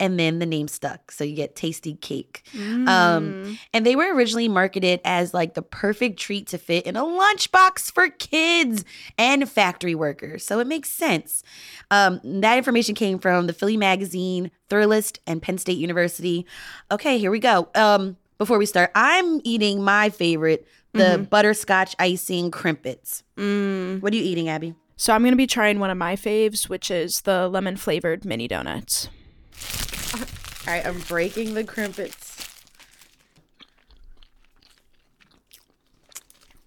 and 0.00 0.18
then 0.18 0.38
the 0.38 0.46
name 0.46 0.68
stuck. 0.68 1.10
So 1.10 1.24
you 1.24 1.34
get 1.34 1.54
Tastykake. 1.56 2.42
Um, 2.54 2.88
Mm. 2.88 3.58
And 3.72 3.86
they 3.86 3.96
were 3.96 4.14
originally 4.14 4.48
marketed 4.48 5.00
as 5.04 5.34
like 5.34 5.54
the 5.54 5.62
perfect 5.62 6.18
treat 6.18 6.46
to 6.48 6.58
fit 6.58 6.86
in 6.86 6.96
a 6.96 7.02
lunchbox 7.02 7.92
for 7.92 8.08
kids 8.08 8.84
and 9.16 9.48
factory 9.48 9.94
workers. 9.94 10.44
So 10.44 10.58
it 10.60 10.66
makes 10.66 10.90
sense. 10.90 11.42
Um, 11.90 12.20
that 12.24 12.58
information 12.58 12.94
came 12.94 13.18
from 13.18 13.46
the 13.46 13.52
Philly 13.52 13.76
Magazine, 13.76 14.50
Thrillist, 14.70 15.18
and 15.26 15.40
Penn 15.42 15.58
State 15.58 15.78
University. 15.78 16.46
Okay, 16.90 17.18
here 17.18 17.30
we 17.30 17.38
go. 17.38 17.68
Um, 17.74 18.16
before 18.38 18.58
we 18.58 18.66
start, 18.66 18.90
I'm 18.94 19.40
eating 19.44 19.82
my 19.82 20.10
favorite, 20.10 20.66
the 20.92 21.26
butterscotch 21.30 21.94
icing 21.98 22.50
crimpets. 22.50 23.22
Mm. 23.36 24.00
What 24.00 24.12
are 24.12 24.16
you 24.16 24.22
eating, 24.22 24.48
Abby? 24.48 24.74
So 24.96 25.12
I'm 25.12 25.22
gonna 25.22 25.36
be 25.36 25.46
trying 25.46 25.78
one 25.78 25.90
of 25.90 25.96
my 25.96 26.16
faves, 26.16 26.68
which 26.68 26.90
is 26.90 27.20
the 27.22 27.48
lemon 27.48 27.76
flavored 27.76 28.24
mini 28.24 28.48
donuts. 28.48 29.08
All 30.68 30.74
right, 30.74 30.84
I'm 30.86 31.00
breaking 31.00 31.54
the 31.54 31.64
crimpets. 31.64 32.46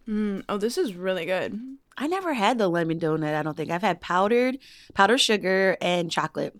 Mm. 0.10 0.43
Oh, 0.50 0.58
this 0.58 0.75
is 0.75 0.96
really 0.96 1.27
good. 1.27 1.60
I 2.00 2.08
never 2.08 2.34
had 2.34 2.58
the 2.58 2.67
lemon 2.67 3.00
donut, 3.00 3.36
I 3.36 3.43
don't 3.43 3.55
think. 3.55 3.70
I've 3.70 3.84
had 3.84 4.01
powdered, 4.01 4.58
powdered 4.96 5.20
sugar, 5.20 5.77
and 5.79 6.10
chocolate. 6.10 6.58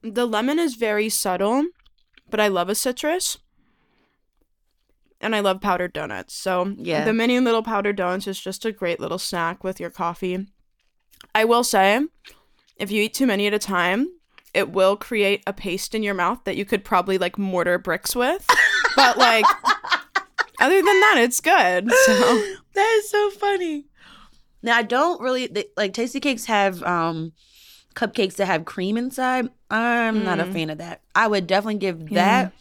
The 0.00 0.24
lemon 0.26 0.58
is 0.58 0.76
very 0.76 1.10
subtle, 1.10 1.66
but 2.30 2.40
I 2.40 2.48
love 2.48 2.70
a 2.70 2.74
citrus. 2.74 3.36
And 5.20 5.36
I 5.36 5.40
love 5.40 5.60
powdered 5.60 5.92
donuts. 5.92 6.32
So 6.32 6.74
Yeah. 6.78 7.04
the 7.04 7.12
mini 7.12 7.38
little 7.38 7.62
powdered 7.62 7.96
donuts 7.96 8.26
is 8.26 8.40
just 8.40 8.64
a 8.64 8.72
great 8.72 8.98
little 8.98 9.18
snack 9.18 9.62
with 9.62 9.78
your 9.78 9.90
coffee. 9.90 10.46
I 11.34 11.44
will 11.44 11.64
say, 11.64 12.00
if 12.76 12.90
you 12.90 13.02
eat 13.02 13.12
too 13.12 13.26
many 13.26 13.46
at 13.46 13.52
a 13.52 13.58
time, 13.58 14.08
it 14.54 14.70
will 14.70 14.96
create 14.96 15.42
a 15.46 15.52
paste 15.52 15.94
in 15.94 16.02
your 16.02 16.14
mouth 16.14 16.40
that 16.44 16.56
you 16.56 16.64
could 16.64 16.84
probably 16.84 17.18
like 17.18 17.38
mortar 17.38 17.78
bricks 17.78 18.14
with. 18.16 18.46
but 18.96 19.16
like 19.18 19.44
other 20.60 20.76
than 20.76 21.00
that, 21.00 21.16
it's 21.18 21.40
good. 21.40 21.90
So 21.92 22.42
That 22.74 22.94
is 22.98 23.10
so 23.10 23.30
funny. 23.30 23.86
Now 24.62 24.76
I 24.76 24.82
don't 24.82 25.20
really 25.20 25.46
they, 25.46 25.66
like 25.76 25.92
Tastykakes 25.92 26.46
have 26.46 26.82
um 26.82 27.32
cupcakes 27.94 28.36
that 28.36 28.46
have 28.46 28.64
cream 28.64 28.96
inside. 28.96 29.48
I'm 29.70 30.24
not 30.24 30.40
a 30.40 30.44
Mm. 30.44 30.52
fan 30.52 30.70
of 30.70 30.78
that. 30.78 31.02
I 31.14 31.26
would 31.26 31.46
definitely 31.46 31.78
give 31.78 32.10
that 32.10 32.52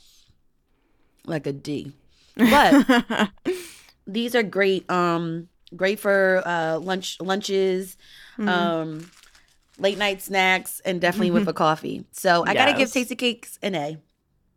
like 1.25 1.48
a 1.48 1.53
D. 1.53 1.94
But 2.36 3.29
These 4.08 4.36
are 4.36 4.44
great. 4.44 4.89
Um, 4.89 5.50
great 5.75 6.00
for 6.00 6.41
uh 6.46 6.79
lunch 6.79 7.17
lunches, 7.20 7.98
Mm-hmm. 8.39 8.50
um, 8.50 9.12
late 9.79 9.98
night 9.98 10.22
snacks, 10.22 10.81
and 10.86 11.00
definitely 11.01 11.31
with 11.31 11.48
a 11.48 11.53
coffee. 11.53 12.05
So 12.12 12.43
I 12.46 12.53
gotta 12.53 12.74
give 12.77 12.89
Tastykakes 12.89 13.57
an 13.62 13.75
A. 13.75 13.98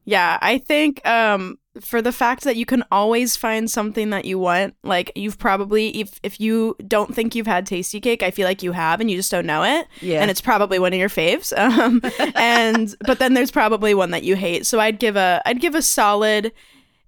Yeah, 0.05 0.39
I 0.41 0.59
think 0.59 1.07
um 1.07 1.59
for 1.81 2.03
the 2.03 2.11
fact 2.11 2.43
that 2.45 2.57
you 2.57 2.67
can 2.67 2.83
always 2.91 3.37
find 3.37 3.71
something 3.71 4.11
that 4.11 4.25
you 4.25 4.39
want, 4.39 4.75
like 4.83 5.13
you've 5.15 5.39
probably 5.39 6.01
if 6.01 6.19
if 6.23 6.41
you 6.41 6.75
don't 6.87 7.15
think 7.15 7.35
you've 7.35 7.47
had 7.47 7.67
Tastykake, 7.67 8.23
I 8.23 8.31
feel 8.31 8.47
like 8.47 8.63
you 8.63 8.73
have 8.73 9.01
and 9.01 9.11
you 9.11 9.17
just 9.17 9.31
don't 9.31 9.47
know 9.47 9.63
it. 9.63 9.87
Yeah. 10.01 10.21
And 10.21 10.31
it's 10.31 10.41
probably 10.41 10.79
one 10.79 10.93
of 10.93 10.99
your 10.99 11.09
faves. 11.09 11.53
Um 11.61 12.01
and 12.35 12.95
but 13.07 13.19
then 13.19 13.35
there's 13.35 13.51
probably 13.51 13.95
one 13.95 14.11
that 14.11 14.25
you 14.25 14.35
hate. 14.35 14.67
So 14.67 14.81
I'd 14.81 14.99
give 14.99 15.17
a 15.17 15.43
I'd 15.47 15.61
give 15.61 15.75
a 15.75 15.83
solid 15.83 16.53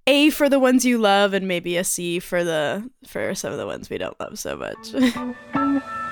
A 0.07 0.29
for 0.29 0.47
the 0.47 0.59
ones 0.59 0.85
you 0.85 0.97
love 0.97 1.33
and 1.33 1.47
maybe 1.47 1.75
a 1.75 1.83
C 1.83 2.19
for 2.19 2.43
the 2.43 2.89
for 3.05 3.35
some 3.35 3.51
of 3.51 3.57
the 3.57 3.65
ones 3.65 3.89
we 3.89 3.97
don't 3.97 4.17
love 4.19 4.39
so 4.39 4.55
much. 4.55 4.93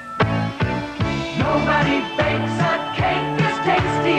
Cake 2.01 3.31
tasty 3.71 4.17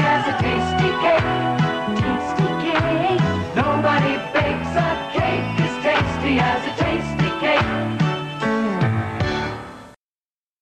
as 6.39 6.67
a 6.67 6.83
tasty 6.83 7.31
cake. 7.41 7.63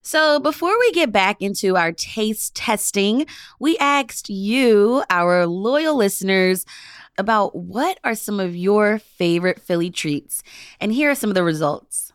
So, 0.02 0.40
before 0.40 0.76
we 0.76 0.90
get 0.90 1.12
back 1.12 1.40
into 1.40 1.76
our 1.76 1.92
taste 1.92 2.56
testing, 2.56 3.26
we 3.60 3.78
asked 3.78 4.28
you, 4.28 5.04
our 5.08 5.46
loyal 5.46 5.94
listeners, 5.94 6.66
about 7.16 7.54
what 7.54 8.00
are 8.02 8.16
some 8.16 8.40
of 8.40 8.56
your 8.56 8.98
favorite 8.98 9.60
Philly 9.60 9.90
treats. 9.90 10.42
And 10.80 10.92
here 10.92 11.10
are 11.10 11.14
some 11.14 11.30
of 11.30 11.34
the 11.34 11.44
results. 11.44 12.09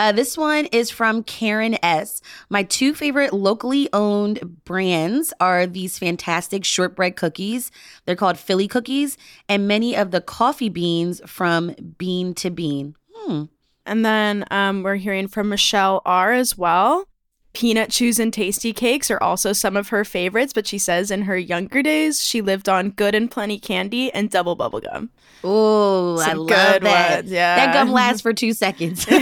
Uh, 0.00 0.12
this 0.12 0.34
one 0.34 0.64
is 0.72 0.88
from 0.88 1.22
Karen 1.22 1.76
S. 1.82 2.22
My 2.48 2.62
two 2.62 2.94
favorite 2.94 3.34
locally 3.34 3.86
owned 3.92 4.64
brands 4.64 5.34
are 5.40 5.66
these 5.66 5.98
fantastic 5.98 6.64
shortbread 6.64 7.16
cookies. 7.16 7.70
They're 8.06 8.16
called 8.16 8.38
Philly 8.38 8.66
cookies, 8.66 9.18
and 9.46 9.68
many 9.68 9.94
of 9.94 10.10
the 10.10 10.22
coffee 10.22 10.70
beans 10.70 11.20
from 11.26 11.74
Bean 11.98 12.32
to 12.36 12.48
Bean. 12.48 12.96
Hmm. 13.14 13.44
And 13.84 14.02
then 14.02 14.46
um, 14.50 14.82
we're 14.82 14.94
hearing 14.94 15.28
from 15.28 15.50
Michelle 15.50 16.00
R 16.06 16.32
as 16.32 16.56
well. 16.56 17.04
Peanut 17.52 17.90
chews 17.90 18.20
and 18.20 18.32
Tastykakes 18.32 19.10
are 19.10 19.20
also 19.22 19.52
some 19.52 19.76
of 19.76 19.88
her 19.88 20.04
favorites, 20.04 20.52
but 20.52 20.66
she 20.68 20.78
says 20.78 21.10
in 21.10 21.22
her 21.22 21.36
younger 21.36 21.82
days 21.82 22.22
she 22.22 22.40
lived 22.40 22.68
on 22.68 22.90
good 22.90 23.14
and 23.14 23.28
plenty 23.30 23.58
candy 23.58 24.12
and 24.12 24.30
double 24.30 24.54
bubble 24.54 24.80
gum. 24.80 25.10
Oh, 25.42 26.18
I 26.18 26.26
Some 26.28 26.38
love 26.38 26.48
that. 26.82 27.16
ones, 27.22 27.30
yeah. 27.32 27.56
That 27.56 27.74
gum 27.74 27.90
lasts 27.92 28.20
for 28.22 28.32
two 28.32 28.52
seconds. 28.52 29.06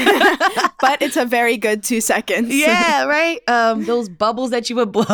But 0.81 1.03
it's 1.03 1.17
a 1.17 1.25
very 1.25 1.57
good 1.57 1.83
two 1.83 2.01
seconds. 2.01 2.55
yeah, 2.55 3.05
right. 3.05 3.41
Um, 3.49 3.85
those 3.85 4.09
bubbles 4.09 4.51
that 4.51 4.71
you 4.71 4.77
would 4.77 4.93
blow 4.99 5.05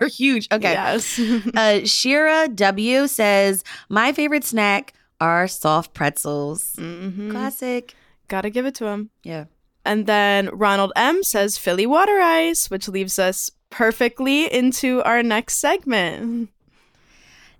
are 0.00 0.06
huge. 0.06 0.46
Okay. 0.52 0.72
Yes. 0.72 1.18
Uh, 1.56 1.84
Shira 1.84 2.46
W 2.54 3.06
says 3.08 3.64
my 3.88 4.12
favorite 4.12 4.44
snack 4.44 4.92
are 5.20 5.48
soft 5.48 5.92
pretzels. 5.92 6.74
hmm 6.78 7.30
Classic. 7.32 7.94
Gotta 8.28 8.48
give 8.50 8.64
it 8.66 8.76
to 8.76 8.86
him. 8.86 9.10
Yeah. 9.24 9.46
And 9.88 10.04
then 10.04 10.50
Ronald 10.50 10.92
M 10.96 11.22
says 11.22 11.56
Philly 11.56 11.86
water 11.86 12.20
ice, 12.20 12.68
which 12.68 12.88
leaves 12.88 13.18
us 13.18 13.50
perfectly 13.70 14.44
into 14.44 15.02
our 15.02 15.22
next 15.22 15.56
segment. 15.56 16.50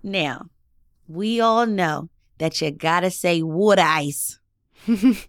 Now, 0.03 0.45
we 1.07 1.41
all 1.41 1.65
know 1.65 2.09
that 2.37 2.61
you 2.61 2.69
gotta 2.69 3.09
say 3.09 3.41
wood 3.41 3.79
ice. 3.79 4.37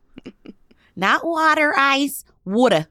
Not 0.95 1.25
water 1.25 1.73
ice, 1.75 2.27
water. 2.45 2.87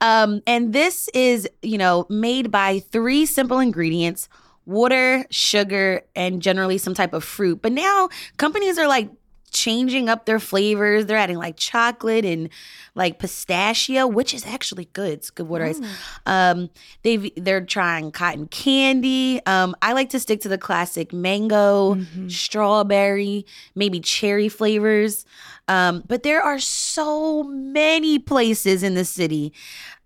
Um, 0.00 0.40
and 0.46 0.72
this 0.72 1.08
is, 1.12 1.48
you 1.60 1.78
know, 1.78 2.06
made 2.08 2.52
by 2.52 2.78
three 2.78 3.26
simple 3.26 3.58
ingredients 3.58 4.28
water, 4.66 5.26
sugar, 5.30 6.02
and 6.14 6.40
generally 6.40 6.78
some 6.78 6.94
type 6.94 7.12
of 7.12 7.24
fruit. 7.24 7.60
But 7.60 7.72
now 7.72 8.08
companies 8.36 8.78
are 8.78 8.86
like 8.86 9.10
changing 9.58 10.08
up 10.08 10.24
their 10.26 10.38
flavors. 10.38 11.06
They're 11.06 11.16
adding 11.16 11.38
like 11.38 11.56
chocolate 11.56 12.24
and 12.24 12.48
like 12.94 13.18
pistachio, 13.18 14.06
which 14.06 14.32
is 14.34 14.46
actually 14.46 14.86
good. 14.92 15.12
It's 15.12 15.30
good 15.30 15.48
water 15.48 15.64
ice. 15.64 15.80
Um, 16.26 16.70
they've 17.02 17.30
they're 17.36 17.64
trying 17.64 18.12
cotton 18.12 18.46
candy. 18.48 19.40
Um, 19.46 19.74
I 19.82 19.92
like 19.92 20.10
to 20.10 20.20
stick 20.20 20.40
to 20.42 20.48
the 20.48 20.58
classic 20.58 21.12
mango, 21.12 21.94
strawberry, 22.28 23.46
maybe 23.74 24.00
cherry 24.00 24.48
flavors. 24.48 25.24
Um, 25.68 26.02
but 26.06 26.22
there 26.22 26.40
are 26.42 26.58
so 26.58 27.42
many 27.42 28.18
places 28.18 28.82
in 28.82 28.94
the 28.94 29.04
city 29.04 29.52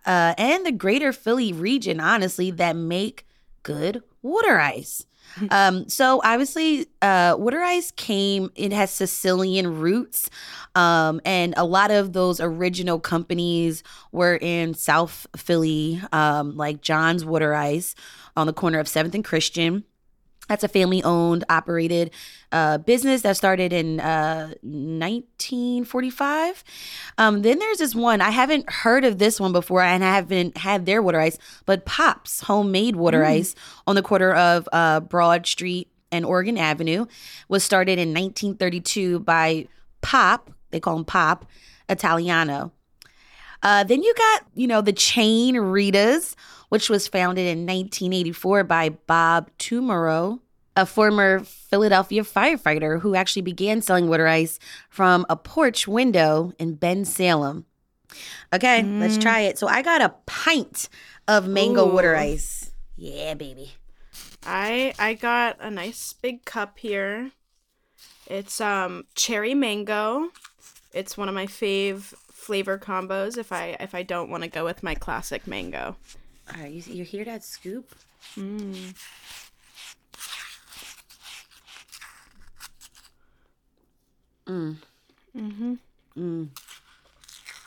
uh, 0.05 0.35
and 0.37 0.67
the 0.67 0.73
greater 0.73 1.13
Philly 1.13 1.53
region, 1.53 2.01
honestly, 2.01 2.51
that 2.51 2.75
make 2.77 3.25
good 3.63 4.03
water 4.23 4.59
ice. 4.59 5.07
Um, 5.51 5.89
so 5.89 6.21
obviously, 6.25 6.87
uh, 7.01 7.37
water 7.39 7.61
ice 7.61 7.91
came. 7.93 8.51
It 8.55 8.73
has 8.73 8.91
Sicilian 8.91 9.81
roots, 9.81 10.29
um, 10.75 11.21
and 11.25 11.55
a 11.57 11.65
lot 11.65 11.91
of 11.91 12.13
those 12.13 12.41
original 12.41 12.99
companies 13.01 13.83
were 14.11 14.37
in 14.37 14.75
South 14.75 15.27
Philly, 15.37 16.03
um, 16.13 16.57
like 16.57 16.83
John's 16.83 17.25
Water 17.25 17.55
Ice 17.55 17.95
on 18.37 18.47
the 18.47 18.53
corner 18.53 18.79
of 18.79 18.89
Seventh 18.89 19.15
and 19.15 19.25
Christian. 19.25 19.85
That's 20.53 20.65
a 20.65 20.69
family 20.69 21.03
owned, 21.03 21.45
operated 21.49 22.11
uh, 22.53 22.77
business 22.77 23.23
that 23.23 23.39
started 23.39 23.73
in 23.73 24.01
uh, 24.01 24.53
1945. 24.61 26.63
Um, 27.17 27.41
then 27.41 27.59
there's 27.59 27.79
this 27.79 27.95
one, 27.95 28.21
I 28.21 28.29
haven't 28.29 28.69
heard 28.69 29.07
of 29.07 29.17
this 29.17 29.41
one 29.41 29.53
before, 29.53 29.81
and 29.81 30.05
I 30.05 30.15
haven't 30.15 30.59
had 30.59 30.85
their 30.85 31.01
water 31.01 31.19
ice, 31.19 31.39
but 31.65 31.87
Pop's 31.87 32.43
homemade 32.43 32.97
water 32.97 33.25
ice 33.25 33.55
on 33.87 33.95
the 33.95 34.03
corner 34.03 34.35
of 34.35 34.69
uh, 34.75 35.01
Broad 35.01 35.47
Street 35.47 35.89
and 36.11 36.27
Oregon 36.27 36.59
Avenue 36.59 37.07
was 37.49 37.65
started 37.65 37.99
in 37.99 38.11
1932 38.11 39.21
by 39.21 39.67
Pop, 40.03 40.51
they 40.71 40.81
call 40.81 40.99
him 40.99 41.07
Pop 41.07 41.47
Italiano. 41.89 42.73
Uh, 43.63 43.85
then 43.85 44.03
you 44.03 44.13
got, 44.15 44.47
you 44.55 44.67
know, 44.67 44.81
the 44.81 44.93
chain 44.93 45.57
Rita's, 45.57 46.37
which 46.69 46.91
was 46.91 47.07
founded 47.07 47.47
in 47.47 47.61
1984 47.61 48.65
by 48.65 48.89
Bob 48.89 49.51
Tumolo, 49.59 50.41
a 50.77 50.87
former 50.87 51.41
Philadelphia 51.41 52.23
firefighter 52.23 53.01
who 53.01 53.15
actually 53.15 53.43
began 53.43 53.83
selling 53.83 54.09
water 54.09 54.27
ice 54.27 54.59
from 54.89 55.27
a 55.29 55.37
porch 55.37 55.87
window 55.87 56.53
in 56.59 56.77
Bensalem. 56.77 57.65
Okay, 58.53 58.83
let's 58.83 59.17
try 59.17 59.41
it. 59.41 59.59
So 59.59 59.67
I 59.67 59.83
got 59.83 60.03
a 60.03 60.15
pint 60.27 60.89
of 61.29 61.49
mango 61.49 61.87
water 61.93 62.15
ice. 62.15 62.71
Yeah, 62.97 63.35
baby. 63.35 63.73
I 64.45 64.93
I 64.99 65.15
got 65.15 65.57
a 65.61 65.71
nice 65.71 66.13
big 66.13 66.45
cup 66.45 66.79
here. 66.79 67.31
It's 68.27 68.61
um 68.61 69.05
cherry 69.15 69.55
mango. 69.55 70.29
It's 70.93 71.17
one 71.17 71.29
of 71.29 71.35
my 71.35 71.47
fave 71.47 72.13
flavor 72.43 72.77
combos 72.77 73.39
if 73.39 73.53
I 73.53 73.77
if 73.79 73.95
I 73.95 74.03
don't 74.03 74.29
want 74.29 74.43
to 74.43 74.49
go 74.49 74.65
with 74.65 74.83
my 74.83 74.95
classic 74.95 75.47
mango. 75.47 75.97
All 76.53 76.61
right, 76.61 76.73
you, 76.73 76.83
you 76.93 77.05
hear 77.05 77.25
that 77.25 77.45
scoop? 77.45 77.95
Mm. 78.37 78.95
Mm. 84.47 84.77
Mhm. 85.37 85.79
Mm. 86.19 86.49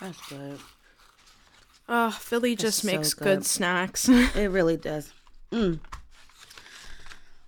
That's 0.02 0.30
good. 0.30 0.60
Oh, 1.88 2.12
Philly 2.12 2.56
just 2.56 2.82
so 2.82 2.88
makes 2.88 3.14
good. 3.14 3.24
good 3.24 3.46
snacks. 3.46 4.10
It 4.36 4.52
really 4.52 4.76
does. 4.76 5.14
Mm. 5.52 5.80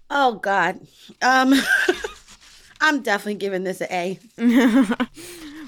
Oh 0.10 0.36
God. 0.36 0.80
Um 1.22 1.54
I'm 2.82 3.02
definitely 3.02 3.36
giving 3.36 3.64
this 3.64 3.82
an 3.82 3.88
A. 3.92 4.20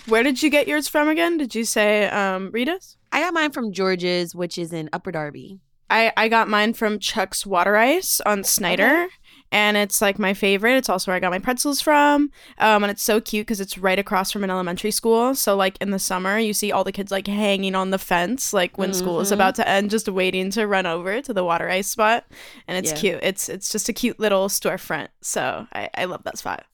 Where 0.10 0.24
did 0.24 0.42
you 0.42 0.50
get 0.50 0.68
yours 0.68 0.88
from 0.88 1.08
again? 1.08 1.38
Did 1.38 1.56
you 1.56 1.64
say 1.64 2.08
um 2.10 2.50
Rita's? 2.52 2.98
I 3.12 3.22
got 3.22 3.34
mine 3.34 3.52
from 3.52 3.72
George's, 3.72 4.36
which 4.36 4.58
is 4.58 4.74
in 4.74 4.90
Upper 4.94 5.12
Darby. 5.12 5.60
I, 5.92 6.12
I 6.16 6.28
got 6.28 6.48
mine 6.48 6.74
from 6.74 7.00
Chuck's 7.00 7.48
Water 7.48 7.76
Ice 7.76 8.22
on 8.22 8.44
Snyder, 8.44 9.08
and 9.52 9.76
it's 9.76 10.04
like 10.04 10.20
my 10.20 10.36
favorite. 10.36 10.76
It's 10.78 10.88
also 10.90 11.10
where 11.10 11.16
I 11.16 11.20
got 11.20 11.32
my 11.32 11.40
pretzels 11.40 11.82
from, 11.82 12.30
um, 12.60 12.84
and 12.84 12.92
it's 12.92 13.02
so 13.02 13.20
cute 13.20 13.48
because 13.48 13.60
it's 13.60 13.76
right 13.76 13.98
across 13.98 14.32
from 14.32 14.44
an 14.44 14.52
elementary 14.52 14.92
school. 14.92 15.34
So 15.34 15.56
like 15.56 15.78
in 15.82 15.90
the 15.90 15.98
summer, 15.98 16.38
you 16.38 16.54
see 16.54 16.72
all 16.72 16.84
the 16.84 16.92
kids 16.92 17.12
like 17.12 17.26
hanging 17.26 17.74
on 17.74 17.90
the 17.90 17.98
fence, 17.98 18.54
like 18.54 18.78
when 18.78 18.94
school 18.94 19.20
is 19.20 19.32
about 19.32 19.56
to 19.56 19.68
end, 19.68 19.90
just 19.90 20.08
waiting 20.08 20.52
to 20.52 20.68
run 20.68 20.86
over 20.86 21.22
to 21.24 21.34
the 21.34 21.44
water 21.44 21.68
ice 21.68 21.88
spot, 21.88 22.26
and 22.68 22.78
it's 22.78 22.92
Yeah. 22.92 22.98
cute. 23.00 23.20
It's 23.24 23.50
it's 23.50 23.72
just 23.72 23.90
a 23.90 23.94
cute 23.94 24.20
little 24.20 24.48
storefront. 24.48 25.08
So 25.22 25.66
I 25.74 25.90
I 25.96 26.06
love 26.06 26.24
that 26.26 26.38
spot. 26.38 26.66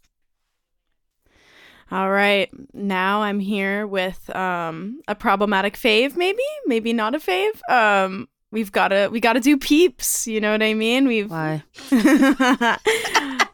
All 1.91 2.09
right, 2.09 2.49
now 2.73 3.21
I'm 3.21 3.39
here 3.39 3.85
with 3.85 4.35
um 4.35 5.01
a 5.07 5.15
problematic 5.15 5.75
fave, 5.75 6.15
maybe, 6.15 6.43
maybe 6.65 6.93
not 6.93 7.13
a 7.15 7.19
fave. 7.19 7.59
Um, 7.69 8.27
we've 8.51 8.71
got 8.71 8.87
to 8.89 9.09
we 9.11 9.19
got 9.19 9.33
to 9.33 9.39
do 9.39 9.57
peeps. 9.57 10.25
You 10.25 10.41
know 10.41 10.51
what 10.51 10.63
I 10.63 10.73
mean? 10.73 11.07
We've 11.07 11.29
Why? 11.29 11.63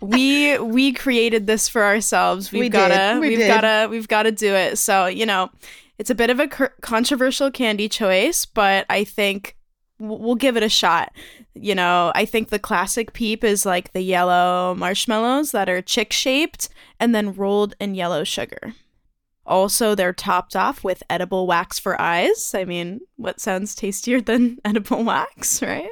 we 0.01 0.57
we 0.59 0.93
created 0.93 1.45
this 1.45 1.67
for 1.67 1.83
ourselves. 1.83 2.51
We've 2.51 2.61
We 2.61 2.69
gotta 2.69 3.19
did. 3.19 3.19
We 3.19 3.41
have 3.41 3.61
gotta 3.61 3.88
we've 3.89 4.07
gotta 4.07 4.31
do 4.31 4.53
it. 4.53 4.77
So 4.77 5.07
you 5.07 5.25
know. 5.25 5.50
It's 5.97 6.09
a 6.09 6.15
bit 6.15 6.31
of 6.31 6.39
a 6.39 6.47
controversial 6.47 7.51
candy 7.51 7.88
choice, 7.88 8.43
but 8.43 8.88
I 8.89 9.03
think 9.03 9.55
we'll 10.01 10.36
give 10.36 10.58
it 10.58 10.63
a 10.63 10.70
shot. 10.70 11.12
You 11.53 11.75
know, 11.75 12.12
I 12.15 12.25
think 12.25 12.50
the 12.50 12.60
classic 12.60 13.13
peep 13.13 13.43
is 13.43 13.65
like 13.65 13.93
the 13.93 14.01
yellow 14.01 14.75
marshmallows 14.75 15.51
that 15.51 15.70
are 15.70 15.81
chick 15.81 16.12
shaped 16.12 16.70
and 17.00 17.13
then 17.13 17.34
rolled 17.34 17.75
in 17.79 17.96
yellow 17.96 18.24
sugar. 18.24 18.74
Also, 19.46 19.96
they're 19.96 20.13
topped 20.13 20.55
off 20.55 20.84
with 20.84 21.03
edible 21.10 21.48
wax 21.48 21.79
for 21.79 22.00
eyes. 22.00 22.53
I 22.55 22.63
mean, 22.63 23.01
what 23.17 23.39
sounds 23.39 23.75
tastier 23.75 24.22
than 24.22 24.60
edible 24.65 25.03
wax, 25.03 25.62
right? 25.62 25.89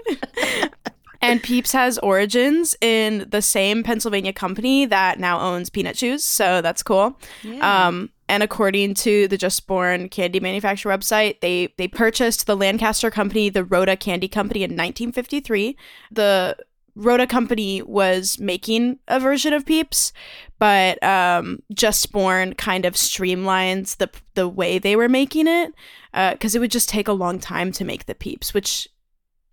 and 1.22 1.42
Peeps 1.42 1.72
has 1.72 1.98
origins 2.00 2.76
in 2.82 3.26
the 3.30 3.42
same 3.42 3.84
Pennsylvania 3.84 4.34
company 4.34 4.86
that 4.86 5.20
now 5.20 5.40
owns 5.40 5.70
Peanut 5.70 5.96
Chews, 5.96 6.24
so 6.24 6.62
that's 6.62 6.84
cool. 6.84 7.20
Um, 7.62 8.12
and 8.30 8.44
according 8.44 8.94
to 8.94 9.28
the 9.28 9.38
Just 9.38 9.66
Born 9.68 10.08
candy 10.08 10.40
manufacturer 10.40 10.96
website, 10.96 11.42
they 11.42 11.74
they 11.78 11.88
purchased 11.88 12.46
the 12.46 12.56
Lancaster 12.56 13.10
company, 13.10 13.50
the 13.50 13.64
Rodda 13.64 14.00
Candy 14.00 14.28
Company, 14.28 14.62
in 14.62 14.72
1953. 14.72 15.76
The 16.12 16.56
Rodda 16.96 17.28
company 17.28 17.82
was 17.82 18.40
making 18.40 19.00
a 19.08 19.20
version 19.20 19.52
of 19.52 19.66
Peeps, 19.66 20.14
but 20.60 21.02
um, 21.04 21.64
Just 21.74 22.12
Born 22.12 22.54
kind 22.54 22.86
of 22.86 22.94
streamlines 22.94 23.98
the 23.98 24.10
the 24.36 24.48
way 24.48 24.78
they 24.78 24.96
were 24.96 25.10
making 25.10 25.48
it 25.48 25.74
because 26.14 26.54
it 26.54 26.60
would 26.60 26.72
just 26.72 26.88
take 26.88 27.08
a 27.08 27.14
long 27.14 27.40
time 27.40 27.72
to 27.74 27.84
make 27.84 28.06
the 28.06 28.16
Peeps, 28.16 28.54
which 28.54 28.88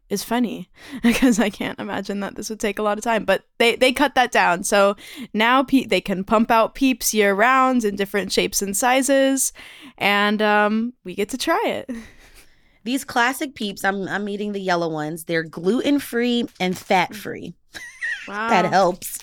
is 0.09 0.23
funny 0.23 0.71
because 1.03 1.39
I 1.41 1.51
can't 1.51 1.79
imagine 1.79 2.21
that 2.21 2.37
this 2.37 2.49
would 2.51 2.61
take 2.61 2.79
a 2.79 2.83
lot 2.83 2.99
of 2.99 3.05
time. 3.05 3.25
But 3.25 3.45
they 3.59 3.77
they 3.77 3.93
cut 3.93 4.15
that 4.15 4.31
down, 4.33 4.65
so 4.65 4.97
now 5.35 5.63
pe- 5.63 5.87
they 5.87 6.01
can 6.01 6.25
pump 6.25 6.51
out 6.51 6.75
Peeps 6.75 7.13
year 7.15 7.35
round 7.35 7.85
in 7.85 7.97
different 7.97 8.33
shapes 8.33 8.63
and 8.63 8.77
sizes, 8.77 9.53
and 9.99 10.41
um, 10.43 10.93
we 11.05 11.15
get 11.15 11.29
to 11.31 11.39
try 11.39 11.63
it. 11.67 11.91
These 12.85 13.05
classic 13.05 13.57
peeps, 13.57 13.83
I'm 13.85 14.07
I'm 14.07 14.29
eating 14.29 14.53
the 14.53 14.61
yellow 14.61 14.89
ones. 14.89 15.25
They're 15.25 15.43
gluten 15.43 15.99
free 15.99 16.45
and 16.61 16.77
fat 16.79 17.15
free. 17.15 17.55
Wow, 18.29 18.49
That 18.49 18.65
helps. 18.65 19.19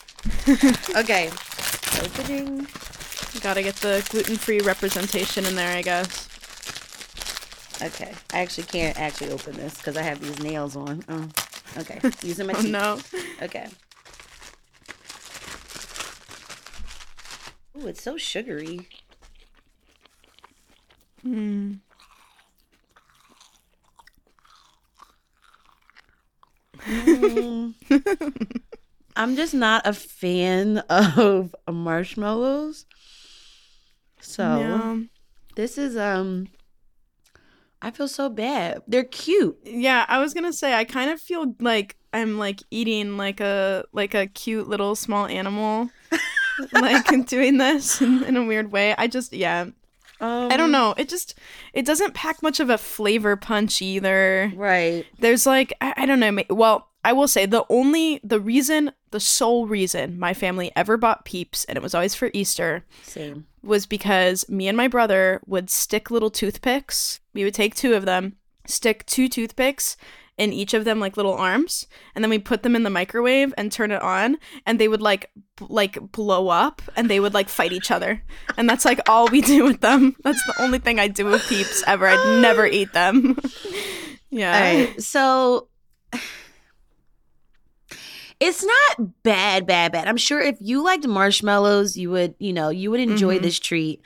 okay. 0.95 1.29
Opening. 2.01 2.67
Gotta 3.41 3.61
get 3.61 3.75
the 3.77 4.05
gluten 4.09 4.37
free 4.37 4.59
representation 4.61 5.45
in 5.45 5.55
there, 5.55 5.75
I 5.77 5.81
guess. 5.81 6.29
Okay. 7.83 8.13
I 8.33 8.39
actually 8.39 8.63
can't 8.65 8.97
actually 8.99 9.31
open 9.31 9.53
this 9.57 9.77
because 9.77 9.97
I 9.97 10.03
have 10.03 10.19
these 10.21 10.39
nails 10.39 10.75
on. 10.75 11.03
Oh. 11.09 11.27
Okay. 11.77 11.99
Using 12.23 12.47
my 12.47 12.53
teeth. 12.53 12.65
Oh 12.65 12.69
no. 12.69 12.99
Okay. 13.41 13.67
Ooh, 17.77 17.87
it's 17.87 18.01
so 18.01 18.17
sugary. 18.17 18.87
Hmm. 21.23 21.73
Mm. 26.87 27.73
I'm 29.15 29.35
just 29.35 29.53
not 29.53 29.85
a 29.85 29.93
fan 29.93 30.79
of 30.89 31.55
marshmallows. 31.71 32.85
So 34.19 34.43
Yeah. 34.43 34.99
this 35.55 35.77
is 35.77 35.97
um 35.97 36.47
I 37.83 37.91
feel 37.91 38.07
so 38.07 38.29
bad. 38.29 38.81
They're 38.87 39.03
cute. 39.03 39.57
Yeah, 39.65 40.05
I 40.07 40.19
was 40.19 40.33
gonna 40.33 40.53
say 40.53 40.73
I 40.73 40.85
kind 40.85 41.11
of 41.11 41.19
feel 41.21 41.53
like 41.59 41.97
I'm 42.13 42.39
like 42.39 42.61
eating 42.71 43.17
like 43.17 43.39
a 43.41 43.83
like 43.91 44.13
a 44.13 44.27
cute 44.27 44.67
little 44.69 44.95
small 44.95 45.25
animal, 45.25 45.89
like 46.73 47.27
doing 47.27 47.57
this 47.57 48.01
in, 48.01 48.23
in 48.23 48.37
a 48.37 48.45
weird 48.45 48.71
way. 48.71 48.95
I 48.97 49.07
just 49.07 49.33
yeah, 49.33 49.65
Um, 50.21 50.51
I 50.51 50.55
don't 50.57 50.71
know. 50.71 50.93
It 50.97 51.09
just 51.09 51.37
it 51.73 51.85
doesn't 51.85 52.13
pack 52.13 52.41
much 52.41 52.59
of 52.59 52.69
a 52.69 52.77
flavor 52.77 53.35
punch 53.35 53.81
either. 53.81 54.51
Right. 54.55 55.05
There's 55.19 55.45
like 55.45 55.73
I, 55.81 55.93
I 55.97 56.05
don't 56.05 56.19
know. 56.21 56.41
Well, 56.49 56.87
I 57.03 57.11
will 57.13 57.27
say 57.27 57.45
the 57.45 57.65
only 57.69 58.21
the 58.23 58.39
reason 58.39 58.93
the 59.13 59.19
sole 59.19 59.67
reason 59.67 60.17
my 60.17 60.33
family 60.33 60.71
ever 60.75 60.97
bought 60.97 61.23
Peeps 61.23 61.63
and 61.65 61.77
it 61.77 61.83
was 61.83 61.93
always 61.93 62.15
for 62.15 62.31
Easter 62.33 62.83
Same. 63.03 63.45
was 63.61 63.85
because 63.85 64.49
me 64.49 64.67
and 64.67 64.75
my 64.75 64.87
brother 64.87 65.39
would 65.45 65.69
stick 65.69 66.09
little 66.09 66.31
toothpicks. 66.31 67.19
We 67.33 67.43
would 67.43 67.53
take 67.53 67.75
two 67.75 67.93
of 67.93 68.05
them, 68.05 68.37
stick 68.65 69.05
two 69.05 69.29
toothpicks 69.29 69.97
in 70.35 70.51
each 70.51 70.73
of 70.73 70.83
them 70.83 70.99
like 70.99 71.15
little 71.15 71.35
arms, 71.35 71.85
and 72.15 72.23
then 72.23 72.31
we 72.31 72.39
put 72.39 72.63
them 72.63 72.75
in 72.75 72.81
the 72.81 72.89
microwave 72.89 73.53
and 73.55 73.71
turn 73.71 73.91
it 73.91 74.01
on, 74.01 74.35
and 74.65 74.79
they 74.79 74.87
would 74.87 74.99
like 74.99 75.29
b- 75.57 75.67
like 75.69 76.11
blow 76.11 76.47
up, 76.47 76.81
and 76.95 77.07
they 77.07 77.19
would 77.19 77.35
like 77.35 77.49
fight 77.49 77.71
each 77.71 77.91
other, 77.91 78.19
and 78.57 78.67
that's 78.67 78.83
like 78.83 78.99
all 79.07 79.27
we 79.27 79.41
do 79.41 79.63
with 79.63 79.81
them. 79.81 80.15
That's 80.23 80.43
the 80.47 80.59
only 80.59 80.79
thing 80.79 80.99
I 80.99 81.07
do 81.07 81.25
with 81.25 81.47
Peeps 81.47 81.83
ever. 81.85 82.07
I'd 82.07 82.41
never 82.41 82.65
eat 82.65 82.93
them. 82.93 83.37
yeah. 84.31 84.55
All 84.57 84.61
right. 84.85 85.01
So 85.03 85.67
it's 88.47 88.63
not 88.63 89.23
bad, 89.23 89.65
bad, 89.65 89.91
bad. 89.91 90.07
I'm 90.07 90.17
sure 90.17 90.39
if 90.41 90.57
you 90.59 90.83
liked 90.83 91.07
marshmallows, 91.07 91.97
you 91.97 92.09
would, 92.11 92.35
you 92.39 92.53
know, 92.53 92.69
you 92.69 92.91
would 92.91 92.99
enjoy 92.99 93.39
Mhm. 93.39 93.41
this 93.41 93.59
treat. 93.59 94.01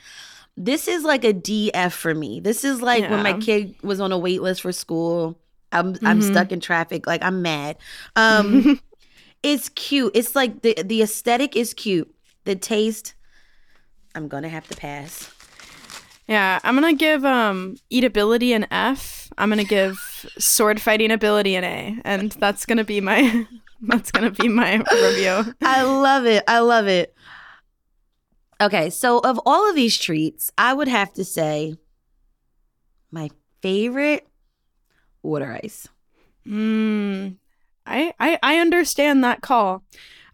This 0.56 0.88
is 0.88 1.04
like 1.04 1.24
a 1.24 1.32
DF 1.32 1.92
for 1.92 2.14
me. 2.14 2.40
This 2.40 2.64
is 2.64 2.80
like 2.82 3.08
when 3.10 3.22
my 3.22 3.34
kid 3.34 3.74
was 3.82 4.00
on 4.00 4.12
a 4.12 4.18
wait 4.18 4.42
list 4.42 4.62
for 4.62 4.72
school. 4.72 5.38
I'm 5.72 5.96
I'm 6.04 6.18
Mhm. 6.20 6.22
stuck 6.22 6.52
in 6.52 6.60
traffic. 6.60 7.06
Like 7.06 7.22
I'm 7.22 7.42
mad. 7.42 7.76
Um 8.16 8.78
it's 9.42 9.68
cute. 9.70 10.12
It's 10.14 10.34
like 10.34 10.62
the 10.62 10.74
the 10.84 11.02
aesthetic 11.02 11.54
is 11.56 11.74
cute. 11.74 12.12
The 12.44 12.56
taste, 12.56 13.14
I'm 14.14 14.26
gonna 14.28 14.48
have 14.48 14.66
to 14.68 14.76
pass. 14.76 15.30
Yeah, 16.26 16.58
I'm 16.64 16.74
gonna 16.74 16.94
give 16.94 17.24
um 17.24 17.76
eatability 17.92 18.54
an 18.54 18.66
F. 18.70 19.30
I'm 19.38 19.48
gonna 19.50 19.64
give 19.64 20.26
sword 20.38 20.80
fighting 20.80 21.10
ability 21.10 21.54
an 21.54 21.64
A, 21.64 21.98
and 22.04 22.32
that's 22.32 22.66
gonna 22.66 22.84
be 22.84 23.00
my 23.00 23.46
that's 23.82 24.10
gonna 24.10 24.30
be 24.30 24.48
my 24.48 24.76
review. 24.92 25.54
I 25.62 25.82
love 25.82 26.26
it. 26.26 26.44
I 26.48 26.60
love 26.60 26.86
it. 26.86 27.14
Okay, 28.60 28.90
so 28.90 29.20
of 29.20 29.40
all 29.46 29.68
of 29.68 29.76
these 29.76 29.96
treats, 29.96 30.50
I 30.58 30.74
would 30.74 30.88
have 30.88 31.12
to 31.14 31.24
say 31.24 31.76
my 33.10 33.30
favorite 33.62 34.26
water 35.22 35.58
ice. 35.62 35.88
Mm, 36.46 37.36
I, 37.86 38.12
I 38.18 38.38
I 38.42 38.58
understand 38.58 39.22
that 39.22 39.42
call. 39.42 39.84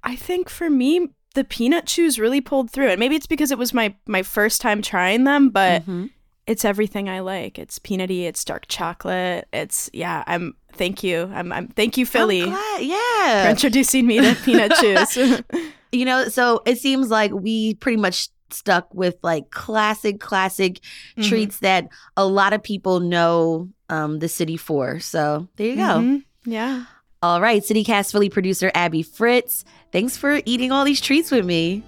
I 0.02 0.16
think 0.16 0.48
for 0.48 0.70
me, 0.70 1.09
the 1.35 1.44
peanut 1.44 1.87
chews 1.87 2.18
really 2.18 2.40
pulled 2.40 2.70
through 2.70 2.88
and 2.88 3.00
Maybe 3.00 3.16
it's 3.16 3.26
because 3.26 3.50
it 3.50 3.59
was 3.59 3.74
my 3.74 3.94
my 4.07 4.22
first 4.22 4.61
time 4.61 4.80
trying 4.80 5.24
them, 5.24 5.50
but 5.50 5.85
Mhm. 5.85 6.11
It's 6.46 6.64
everything 6.64 7.09
I 7.09 7.20
like. 7.20 7.59
It's 7.59 7.78
peanutty. 7.78 8.24
It's 8.24 8.44
dark 8.44 8.66
chocolate. 8.68 9.48
It's 9.52 9.88
yeah. 9.92 10.24
I'm 10.26 10.54
thank 10.74 11.02
you. 11.02 11.30
I'm 11.35 11.52
I'm 11.52 11.68
thank 11.68 11.96
you 11.96 12.04
Philly 12.07 12.42
glad- 12.44 12.76
for 12.78 12.83
Yeah. 12.83 13.50
introducing 13.50 14.07
me 14.07 14.20
to 14.20 14.35
peanut 14.44 14.72
chews. 14.80 15.42
You 15.92 16.04
know, 16.04 16.26
so 16.26 16.61
it 16.66 16.78
seems 16.78 17.09
like 17.09 17.30
we 17.33 17.74
pretty 17.74 17.98
much 17.98 18.28
stuck 18.50 18.92
with 18.92 19.14
like 19.22 19.50
classic, 19.50 20.18
classic 20.18 20.80
Mhm. 21.16 21.28
treats 21.28 21.61
that 21.61 21.87
a 22.16 22.26
lot 22.26 22.52
of 22.52 22.64
people 22.64 22.98
know 22.98 23.68
um, 23.88 24.18
the 24.18 24.26
city 24.28 24.57
for. 24.57 24.98
So 24.98 25.46
there 25.54 25.68
you 25.68 25.76
go. 25.76 25.83
Mhm. 25.83 26.24
Yeah. 26.46 26.87
All 27.22 27.40
right, 27.40 27.62
CityCast 27.62 28.11
Philly 28.11 28.28
producer 28.28 28.72
Abby 28.74 29.04
Fritz, 29.04 29.64
thanks 29.92 30.16
for 30.16 30.40
eating 30.44 30.72
all 30.72 30.85
these 30.85 31.00
treats 31.00 31.30
with 31.30 31.46
me. 31.46 31.85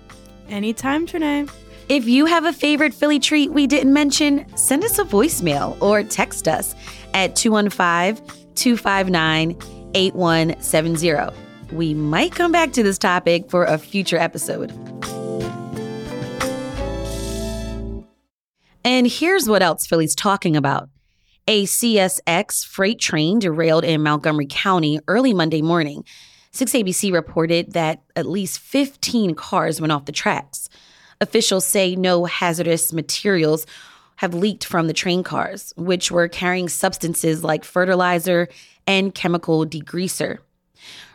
Anytime, 0.48 1.04
Trenae. 1.08 1.50
If 1.88 2.08
you 2.08 2.26
have 2.26 2.44
a 2.44 2.52
favorite 2.52 2.92
Philly 2.92 3.20
treat 3.20 3.52
we 3.52 3.68
didn't 3.68 3.92
mention, 3.92 4.44
send 4.56 4.82
us 4.82 4.98
a 4.98 5.04
voicemail 5.04 5.80
or 5.80 6.02
text 6.02 6.48
us 6.48 6.74
at 7.14 7.36
215 7.36 8.26
259 8.56 9.56
8170. 9.94 11.36
We 11.70 11.94
might 11.94 12.32
come 12.32 12.50
back 12.50 12.72
to 12.72 12.82
this 12.82 12.98
topic 12.98 13.48
for 13.48 13.64
a 13.64 13.78
future 13.78 14.16
episode. 14.16 14.72
And 18.84 19.06
here's 19.06 19.48
what 19.48 19.62
else 19.62 19.86
Philly's 19.86 20.16
talking 20.16 20.56
about. 20.56 20.88
A 21.46 21.66
CSX 21.66 22.66
freight 22.66 22.98
train 22.98 23.38
derailed 23.38 23.84
in 23.84 24.02
Montgomery 24.02 24.48
County 24.50 24.98
early 25.06 25.32
Monday 25.32 25.62
morning. 25.62 26.04
6ABC 26.52 27.12
reported 27.12 27.74
that 27.74 28.02
at 28.16 28.26
least 28.26 28.58
15 28.58 29.36
cars 29.36 29.80
went 29.80 29.92
off 29.92 30.06
the 30.06 30.12
tracks. 30.12 30.68
Officials 31.20 31.64
say 31.64 31.96
no 31.96 32.24
hazardous 32.24 32.92
materials 32.92 33.66
have 34.16 34.34
leaked 34.34 34.64
from 34.64 34.86
the 34.86 34.92
train 34.92 35.22
cars, 35.22 35.72
which 35.76 36.10
were 36.10 36.28
carrying 36.28 36.68
substances 36.68 37.44
like 37.44 37.64
fertilizer 37.64 38.48
and 38.86 39.14
chemical 39.14 39.66
degreaser. 39.66 40.38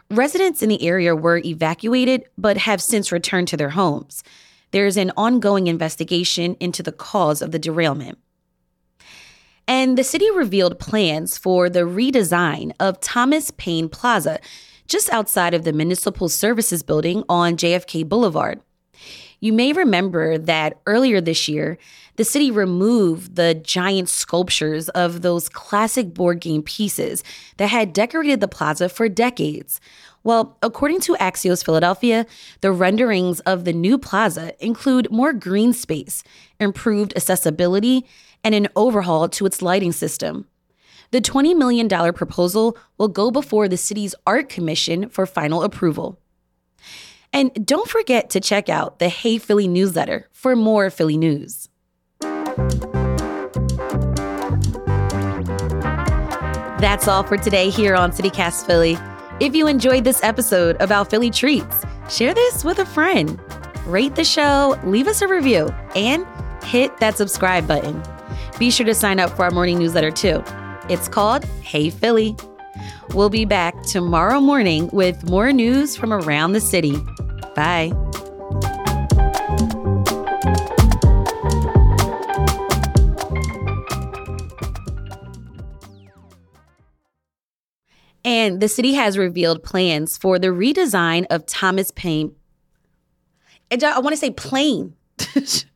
Residents 0.09 0.61
in 0.61 0.69
the 0.69 0.83
area 0.83 1.15
were 1.15 1.37
evacuated 1.37 2.25
but 2.37 2.57
have 2.57 2.81
since 2.81 3.11
returned 3.11 3.47
to 3.47 3.57
their 3.57 3.69
homes. 3.69 4.23
There 4.71 4.85
is 4.85 4.97
an 4.97 5.11
ongoing 5.15 5.67
investigation 5.67 6.55
into 6.59 6.83
the 6.83 6.91
cause 6.91 7.41
of 7.41 7.51
the 7.51 7.59
derailment. 7.59 8.17
And 9.67 9.97
the 9.97 10.03
city 10.03 10.29
revealed 10.31 10.79
plans 10.79 11.37
for 11.37 11.69
the 11.69 11.81
redesign 11.81 12.73
of 12.79 12.99
Thomas 12.99 13.51
Paine 13.51 13.87
Plaza 13.87 14.39
just 14.87 15.09
outside 15.11 15.53
of 15.53 15.63
the 15.63 15.71
Municipal 15.71 16.27
Services 16.27 16.83
Building 16.83 17.23
on 17.29 17.55
JFK 17.55 18.07
Boulevard. 18.07 18.59
You 19.43 19.53
may 19.53 19.73
remember 19.73 20.37
that 20.37 20.79
earlier 20.85 21.19
this 21.19 21.47
year, 21.47 21.79
the 22.15 22.23
city 22.23 22.51
removed 22.51 23.35
the 23.35 23.55
giant 23.55 24.07
sculptures 24.07 24.87
of 24.89 25.23
those 25.23 25.49
classic 25.49 26.13
board 26.13 26.39
game 26.39 26.61
pieces 26.61 27.23
that 27.57 27.71
had 27.71 27.91
decorated 27.91 28.39
the 28.39 28.47
plaza 28.47 28.87
for 28.87 29.09
decades. 29.09 29.81
Well, 30.23 30.59
according 30.61 30.99
to 31.01 31.15
Axios 31.15 31.65
Philadelphia, 31.65 32.27
the 32.61 32.71
renderings 32.71 33.39
of 33.39 33.65
the 33.65 33.73
new 33.73 33.97
plaza 33.97 34.53
include 34.63 35.11
more 35.11 35.33
green 35.33 35.73
space, 35.73 36.23
improved 36.59 37.11
accessibility, 37.15 38.05
and 38.43 38.53
an 38.53 38.67
overhaul 38.75 39.27
to 39.29 39.47
its 39.47 39.63
lighting 39.63 39.91
system. 39.91 40.45
The 41.09 41.19
$20 41.19 41.57
million 41.57 41.89
proposal 42.13 42.77
will 42.99 43.07
go 43.07 43.31
before 43.31 43.67
the 43.67 43.75
city's 43.75 44.13
art 44.27 44.49
commission 44.49 45.09
for 45.09 45.25
final 45.25 45.63
approval. 45.63 46.20
And 47.33 47.65
don't 47.65 47.87
forget 47.87 48.29
to 48.31 48.41
check 48.41 48.67
out 48.67 48.99
the 48.99 49.07
Hey 49.09 49.37
Philly 49.37 49.67
newsletter 49.67 50.27
for 50.33 50.55
more 50.55 50.89
Philly 50.89 51.17
news. 51.17 51.69
That's 56.79 57.07
all 57.07 57.23
for 57.23 57.37
today 57.37 57.69
here 57.69 57.95
on 57.95 58.11
CityCast 58.11 58.65
Philly. 58.65 58.97
If 59.39 59.55
you 59.55 59.67
enjoyed 59.67 60.03
this 60.03 60.21
episode 60.23 60.75
about 60.81 61.09
Philly 61.09 61.29
treats, 61.29 61.85
share 62.09 62.33
this 62.33 62.65
with 62.65 62.79
a 62.79 62.85
friend. 62.85 63.39
Rate 63.85 64.15
the 64.15 64.23
show, 64.23 64.77
leave 64.83 65.07
us 65.07 65.21
a 65.21 65.27
review, 65.27 65.69
and 65.95 66.25
hit 66.63 66.97
that 66.97 67.17
subscribe 67.17 67.67
button. 67.67 68.01
Be 68.59 68.69
sure 68.69 68.85
to 68.85 68.93
sign 68.93 69.19
up 69.19 69.29
for 69.31 69.43
our 69.45 69.51
morning 69.51 69.79
newsletter 69.79 70.11
too. 70.11 70.43
It's 70.89 71.07
called 71.07 71.45
Hey 71.61 71.89
Philly. 71.89 72.35
We'll 73.13 73.29
be 73.29 73.45
back 73.45 73.81
tomorrow 73.83 74.39
morning 74.39 74.89
with 74.91 75.23
more 75.29 75.51
news 75.51 75.95
from 75.95 76.11
around 76.11 76.53
the 76.53 76.61
city. 76.61 76.95
Bye. 77.55 77.91
And 88.23 88.61
the 88.61 88.67
city 88.67 88.93
has 88.93 89.17
revealed 89.17 89.63
plans 89.63 90.17
for 90.17 90.37
the 90.37 90.47
redesign 90.47 91.25
of 91.29 91.45
Thomas 91.45 91.91
Paine. 91.91 92.35
And 93.69 93.83
I 93.83 93.99
want 93.99 94.13
to 94.13 94.17
say 94.17 94.31
plain. 94.31 94.95